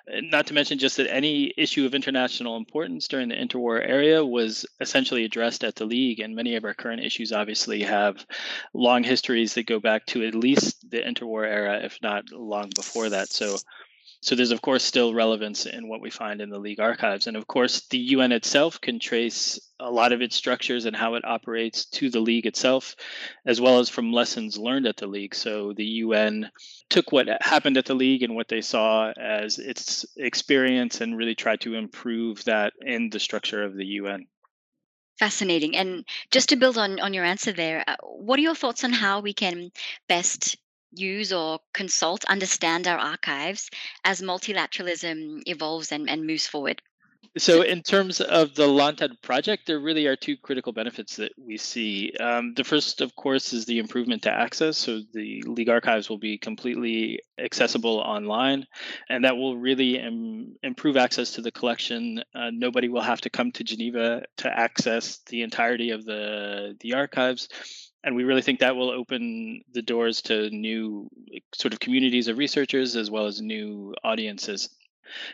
Not 0.07 0.47
to 0.47 0.53
mention 0.53 0.77
just 0.77 0.97
that 0.97 1.13
any 1.13 1.53
issue 1.57 1.85
of 1.85 1.95
international 1.95 2.57
importance 2.57 3.07
during 3.07 3.29
the 3.29 3.35
interwar 3.35 3.81
area 3.87 4.23
was 4.23 4.65
essentially 4.79 5.25
addressed 5.25 5.63
at 5.63 5.75
the 5.75 5.85
League, 5.85 6.19
and 6.19 6.35
many 6.35 6.55
of 6.55 6.65
our 6.65 6.73
current 6.73 7.03
issues 7.03 7.31
obviously 7.31 7.83
have 7.83 8.25
long 8.73 9.03
histories 9.03 9.53
that 9.53 9.65
go 9.65 9.79
back 9.79 10.05
to 10.07 10.25
at 10.25 10.35
least 10.35 10.89
the 10.89 11.01
interwar 11.01 11.45
era, 11.45 11.79
if 11.83 11.97
not 12.01 12.31
long 12.31 12.69
before 12.75 13.09
that. 13.09 13.29
So 13.29 13.57
so 14.21 14.35
there's, 14.35 14.51
of 14.51 14.61
course, 14.61 14.83
still 14.83 15.13
relevance 15.13 15.65
in 15.65 15.87
what 15.87 16.01
we 16.01 16.09
find 16.09 16.41
in 16.41 16.49
the 16.49 16.59
League 16.59 16.79
archives. 16.79 17.27
And 17.27 17.37
of 17.37 17.47
course, 17.47 17.87
the 17.87 17.99
UN 17.99 18.31
itself 18.31 18.81
can 18.81 18.99
trace 18.99 19.59
a 19.79 19.91
lot 19.91 20.11
of 20.11 20.21
its 20.21 20.35
structures 20.35 20.85
and 20.85 20.95
how 20.95 21.15
it 21.15 21.23
operates 21.23 21.85
to 21.85 22.09
the 22.09 22.19
League 22.19 22.47
itself, 22.47 22.95
as 23.45 23.61
well 23.61 23.79
as 23.79 23.89
from 23.89 24.11
lessons 24.11 24.57
learned 24.57 24.87
at 24.87 24.97
the 24.97 25.07
League. 25.07 25.35
So 25.35 25.73
the 25.73 25.85
UN 25.85 26.49
took 26.89 27.11
what 27.11 27.27
happened 27.41 27.77
at 27.77 27.85
the 27.85 27.93
League 27.93 28.23
and 28.23 28.35
what 28.35 28.47
they 28.47 28.61
saw 28.61 29.11
as 29.11 29.59
its 29.59 30.05
experience 30.17 30.99
and 30.99 31.15
really 31.15 31.35
tried 31.35 31.61
to 31.61 31.75
improve 31.75 32.43
that 32.45 32.73
in 32.81 33.09
the 33.11 33.19
structure 33.19 33.63
of 33.63 33.75
the 33.75 33.85
UN. 33.85 34.25
Fascinating. 35.19 35.75
And 35.75 36.05
just 36.31 36.49
to 36.49 36.55
build 36.55 36.77
on, 36.77 36.99
on 36.99 37.13
your 37.13 37.25
answer 37.25 37.51
there, 37.51 37.83
uh, 37.87 37.95
what 38.03 38.37
are 38.39 38.43
your 38.43 38.55
thoughts 38.55 38.83
on 38.83 38.93
how 38.93 39.19
we 39.19 39.33
can 39.33 39.71
best 40.07 40.57
use 40.97 41.31
or 41.31 41.59
consult, 41.73 42.25
understand 42.25 42.87
our 42.87 42.97
archives 42.97 43.69
as 44.03 44.21
multilateralism 44.21 45.43
evolves 45.45 45.91
and, 45.91 46.09
and 46.09 46.25
moves 46.25 46.47
forward? 46.47 46.81
So, 47.37 47.61
in 47.61 47.83
terms 47.83 48.19
of 48.19 48.55
the 48.55 48.67
LONTAD 48.67 49.21
project, 49.21 49.67
there 49.67 49.79
really 49.79 50.07
are 50.07 50.15
two 50.15 50.37
critical 50.37 50.71
benefits 50.71 51.17
that 51.17 51.33
we 51.37 51.57
see. 51.57 52.13
Um, 52.19 52.53
the 52.55 52.63
first, 52.63 53.01
of 53.01 53.15
course, 53.15 53.53
is 53.53 53.65
the 53.65 53.77
improvement 53.77 54.23
to 54.23 54.31
access. 54.31 54.77
So, 54.77 55.01
the 55.13 55.43
League 55.45 55.69
archives 55.69 56.09
will 56.09 56.17
be 56.17 56.37
completely 56.37 57.19
accessible 57.37 57.99
online, 57.99 58.65
and 59.09 59.23
that 59.23 59.37
will 59.37 59.55
really 59.55 59.97
Im- 59.99 60.55
improve 60.63 60.97
access 60.97 61.33
to 61.33 61.41
the 61.41 61.51
collection. 61.51 62.23
Uh, 62.33 62.49
nobody 62.51 62.89
will 62.89 63.01
have 63.01 63.21
to 63.21 63.29
come 63.29 63.51
to 63.51 63.63
Geneva 63.63 64.23
to 64.37 64.59
access 64.59 65.19
the 65.27 65.43
entirety 65.43 65.91
of 65.91 66.05
the 66.05 66.75
the 66.79 66.93
archives 66.93 67.49
and 68.03 68.15
we 68.15 68.23
really 68.23 68.41
think 68.41 68.59
that 68.59 68.75
will 68.75 68.89
open 68.89 69.61
the 69.73 69.81
doors 69.81 70.21
to 70.23 70.49
new 70.49 71.09
sort 71.53 71.73
of 71.73 71.79
communities 71.79 72.27
of 72.27 72.37
researchers 72.37 72.95
as 72.95 73.11
well 73.11 73.25
as 73.25 73.41
new 73.41 73.93
audiences. 74.03 74.69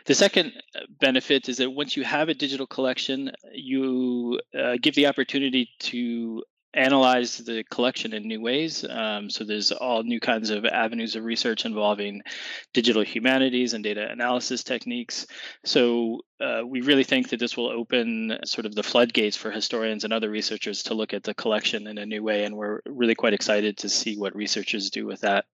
The 0.06 0.14
second 0.14 0.52
uh, 0.76 0.80
benefit 1.00 1.48
is 1.48 1.58
that 1.58 1.70
once 1.70 1.96
you 1.96 2.04
have 2.04 2.28
a 2.28 2.34
digital 2.34 2.66
collection, 2.66 3.32
you 3.52 4.40
uh, 4.56 4.76
give 4.80 4.94
the 4.94 5.06
opportunity 5.06 5.68
to 5.80 6.44
analyze 6.74 7.38
the 7.38 7.64
collection 7.70 8.12
in 8.12 8.26
new 8.26 8.40
ways. 8.40 8.84
Um, 8.88 9.30
so 9.30 9.44
there's 9.44 9.72
all 9.72 10.02
new 10.02 10.20
kinds 10.20 10.50
of 10.50 10.64
avenues 10.64 11.16
of 11.16 11.24
research 11.24 11.64
involving 11.64 12.22
digital 12.72 13.02
humanities 13.02 13.74
and 13.74 13.84
data 13.84 14.10
analysis 14.10 14.64
techniques. 14.64 15.26
So 15.64 16.20
uh, 16.40 16.62
we 16.66 16.80
really 16.80 17.04
think 17.04 17.30
that 17.30 17.40
this 17.40 17.56
will 17.56 17.70
open 17.70 18.38
sort 18.44 18.66
of 18.66 18.74
the 18.74 18.82
floodgates 18.82 19.36
for 19.36 19.50
historians 19.50 20.04
and 20.04 20.12
other 20.12 20.30
researchers 20.30 20.82
to 20.84 20.94
look 20.94 21.14
at 21.14 21.22
the 21.22 21.34
collection 21.34 21.86
in 21.86 21.98
a 21.98 22.06
new 22.06 22.22
way. 22.22 22.44
And 22.44 22.56
we're 22.56 22.80
really 22.86 23.14
quite 23.14 23.34
excited 23.34 23.78
to 23.78 23.88
see 23.88 24.18
what 24.18 24.34
researchers 24.34 24.90
do 24.90 25.06
with 25.06 25.20
that 25.20 25.44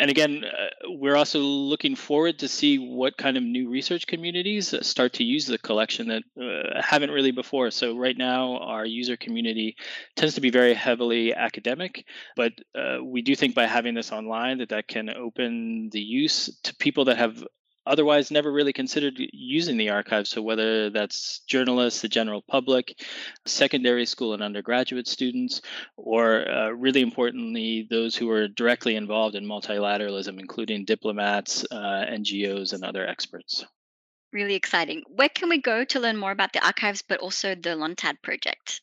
and 0.00 0.10
again, 0.10 0.44
uh, 0.44 0.88
we're 0.88 1.14
also 1.14 1.40
looking 1.40 1.94
forward 1.94 2.38
to 2.38 2.48
see 2.48 2.78
what 2.78 3.18
kind 3.18 3.36
of 3.36 3.42
new 3.42 3.68
research 3.68 4.06
communities 4.06 4.74
start 4.80 5.12
to 5.14 5.24
use 5.24 5.44
the 5.44 5.58
collection 5.58 6.08
that 6.08 6.22
uh, 6.40 6.80
haven't 6.80 7.10
really 7.10 7.32
before. 7.32 7.70
So 7.70 7.98
right 7.98 8.16
now, 8.16 8.56
our 8.60 8.86
user 8.86 9.18
community 9.18 9.76
tends 10.16 10.36
to 10.36 10.40
be 10.40 10.48
very 10.48 10.72
heavily 10.72 11.34
academic, 11.34 12.06
but 12.34 12.52
uh, 12.74 13.04
we 13.04 13.20
do 13.20 13.36
think 13.36 13.54
by 13.54 13.66
having 13.66 13.92
this 13.92 14.10
online 14.10 14.58
that 14.58 14.70
that 14.70 14.88
can 14.88 15.10
open 15.10 15.90
the 15.92 16.00
use 16.00 16.58
to 16.62 16.74
people 16.76 17.04
that 17.04 17.18
have 17.18 17.44
otherwise 17.86 18.30
never 18.30 18.50
really 18.50 18.72
considered 18.72 19.14
using 19.32 19.76
the 19.76 19.90
archive. 19.90 20.26
So, 20.26 20.42
whether 20.42 20.90
that's 20.90 21.40
journalists, 21.48 22.02
the 22.02 22.08
general 22.08 22.42
public, 22.42 23.00
secondary 23.46 24.06
school 24.06 24.34
and 24.34 24.42
undergraduate 24.42 25.08
students, 25.08 25.62
or 25.96 26.48
uh, 26.48 26.70
really 26.70 27.00
importantly, 27.00 27.86
those 27.90 28.16
who 28.16 28.30
are 28.30 28.48
directly 28.48 28.96
involved 28.96 29.34
in 29.34 29.44
multilateralism, 29.44 30.38
including 30.38 30.84
diplomats, 30.84 31.64
uh, 31.70 32.04
NGOs, 32.10 32.72
and 32.72 32.84
other 32.84 33.06
experts. 33.06 33.64
Really 34.32 34.54
exciting. 34.54 35.02
Where 35.08 35.28
can 35.28 35.48
we 35.48 35.60
go 35.60 35.84
to 35.84 36.00
learn 36.00 36.16
more 36.16 36.30
about 36.30 36.52
the 36.52 36.64
archives, 36.64 37.02
but 37.02 37.18
also 37.18 37.54
the 37.54 37.74
LONTAD 37.74 38.22
project? 38.22 38.80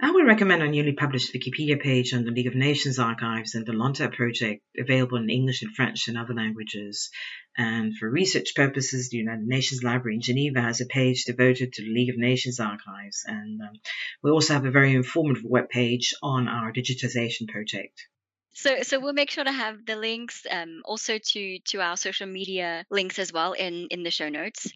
I 0.00 0.10
would 0.10 0.26
recommend 0.26 0.62
a 0.62 0.68
newly 0.68 0.92
published 0.92 1.32
Wikipedia 1.32 1.80
page 1.80 2.12
on 2.12 2.24
the 2.24 2.32
League 2.32 2.48
of 2.48 2.56
Nations 2.56 2.98
archives 2.98 3.54
and 3.54 3.64
the 3.64 3.72
LONTAD 3.72 4.12
project, 4.12 4.62
available 4.76 5.18
in 5.18 5.30
English 5.30 5.62
and 5.62 5.72
French 5.74 6.08
and 6.08 6.18
other 6.18 6.34
languages. 6.34 7.10
And 7.56 7.96
for 7.96 8.10
research 8.10 8.54
purposes, 8.54 9.08
the 9.08 9.18
United 9.18 9.46
Nations 9.46 9.82
Library 9.82 10.16
in 10.16 10.20
Geneva 10.20 10.60
has 10.60 10.80
a 10.80 10.86
page 10.86 11.24
devoted 11.24 11.72
to 11.72 11.82
the 11.82 11.92
League 11.92 12.10
of 12.10 12.18
Nations 12.18 12.58
archives. 12.58 13.24
And 13.26 13.60
um, 13.60 13.74
we 14.22 14.30
also 14.30 14.54
have 14.54 14.64
a 14.64 14.70
very 14.70 14.92
informative 14.92 15.44
web 15.44 15.68
page 15.68 16.14
on 16.22 16.48
our 16.48 16.72
digitization 16.72 17.48
project. 17.48 18.08
So, 18.56 18.82
so 18.82 19.00
we'll 19.00 19.12
make 19.12 19.30
sure 19.30 19.44
to 19.44 19.52
have 19.52 19.84
the 19.84 19.96
links, 19.96 20.46
um, 20.48 20.82
also 20.84 21.18
to 21.18 21.58
to 21.58 21.80
our 21.80 21.96
social 21.96 22.28
media 22.28 22.84
links 22.88 23.18
as 23.18 23.32
well 23.32 23.52
in 23.52 23.88
in 23.90 24.04
the 24.04 24.12
show 24.12 24.28
notes 24.28 24.72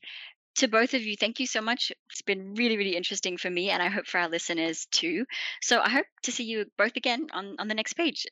to 0.58 0.68
both 0.68 0.94
of 0.94 1.02
you, 1.02 1.16
thank 1.16 1.38
you 1.40 1.46
so 1.46 1.60
much. 1.60 1.92
It's 2.10 2.22
been 2.22 2.54
really, 2.54 2.76
really 2.76 2.96
interesting 2.96 3.36
for 3.36 3.48
me, 3.48 3.70
and 3.70 3.82
I 3.82 3.88
hope 3.88 4.06
for 4.06 4.18
our 4.18 4.28
listeners 4.28 4.86
too. 4.90 5.24
So 5.62 5.80
I 5.80 5.88
hope 5.88 6.06
to 6.24 6.32
see 6.32 6.44
you 6.44 6.66
both 6.76 6.96
again 6.96 7.28
on, 7.32 7.56
on 7.58 7.68
the 7.68 7.74
next 7.74 7.94
page. 7.94 8.26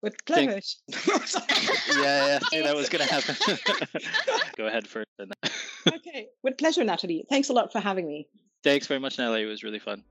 With 0.00 0.24
pleasure. 0.26 0.60
yeah, 1.96 2.38
yeah, 2.52 2.62
that 2.62 2.74
was 2.76 2.88
going 2.88 3.04
to 3.06 3.12
happen. 3.12 3.36
Go 4.56 4.66
ahead 4.66 4.86
first. 4.86 5.08
okay, 5.88 6.28
with 6.42 6.56
pleasure, 6.56 6.84
Natalie. 6.84 7.24
Thanks 7.28 7.48
a 7.48 7.52
lot 7.52 7.72
for 7.72 7.80
having 7.80 8.06
me. 8.06 8.28
Thanks 8.62 8.86
very 8.86 9.00
much, 9.00 9.18
Natalie. 9.18 9.42
It 9.42 9.46
was 9.46 9.64
really 9.64 9.80
fun. 9.80 10.04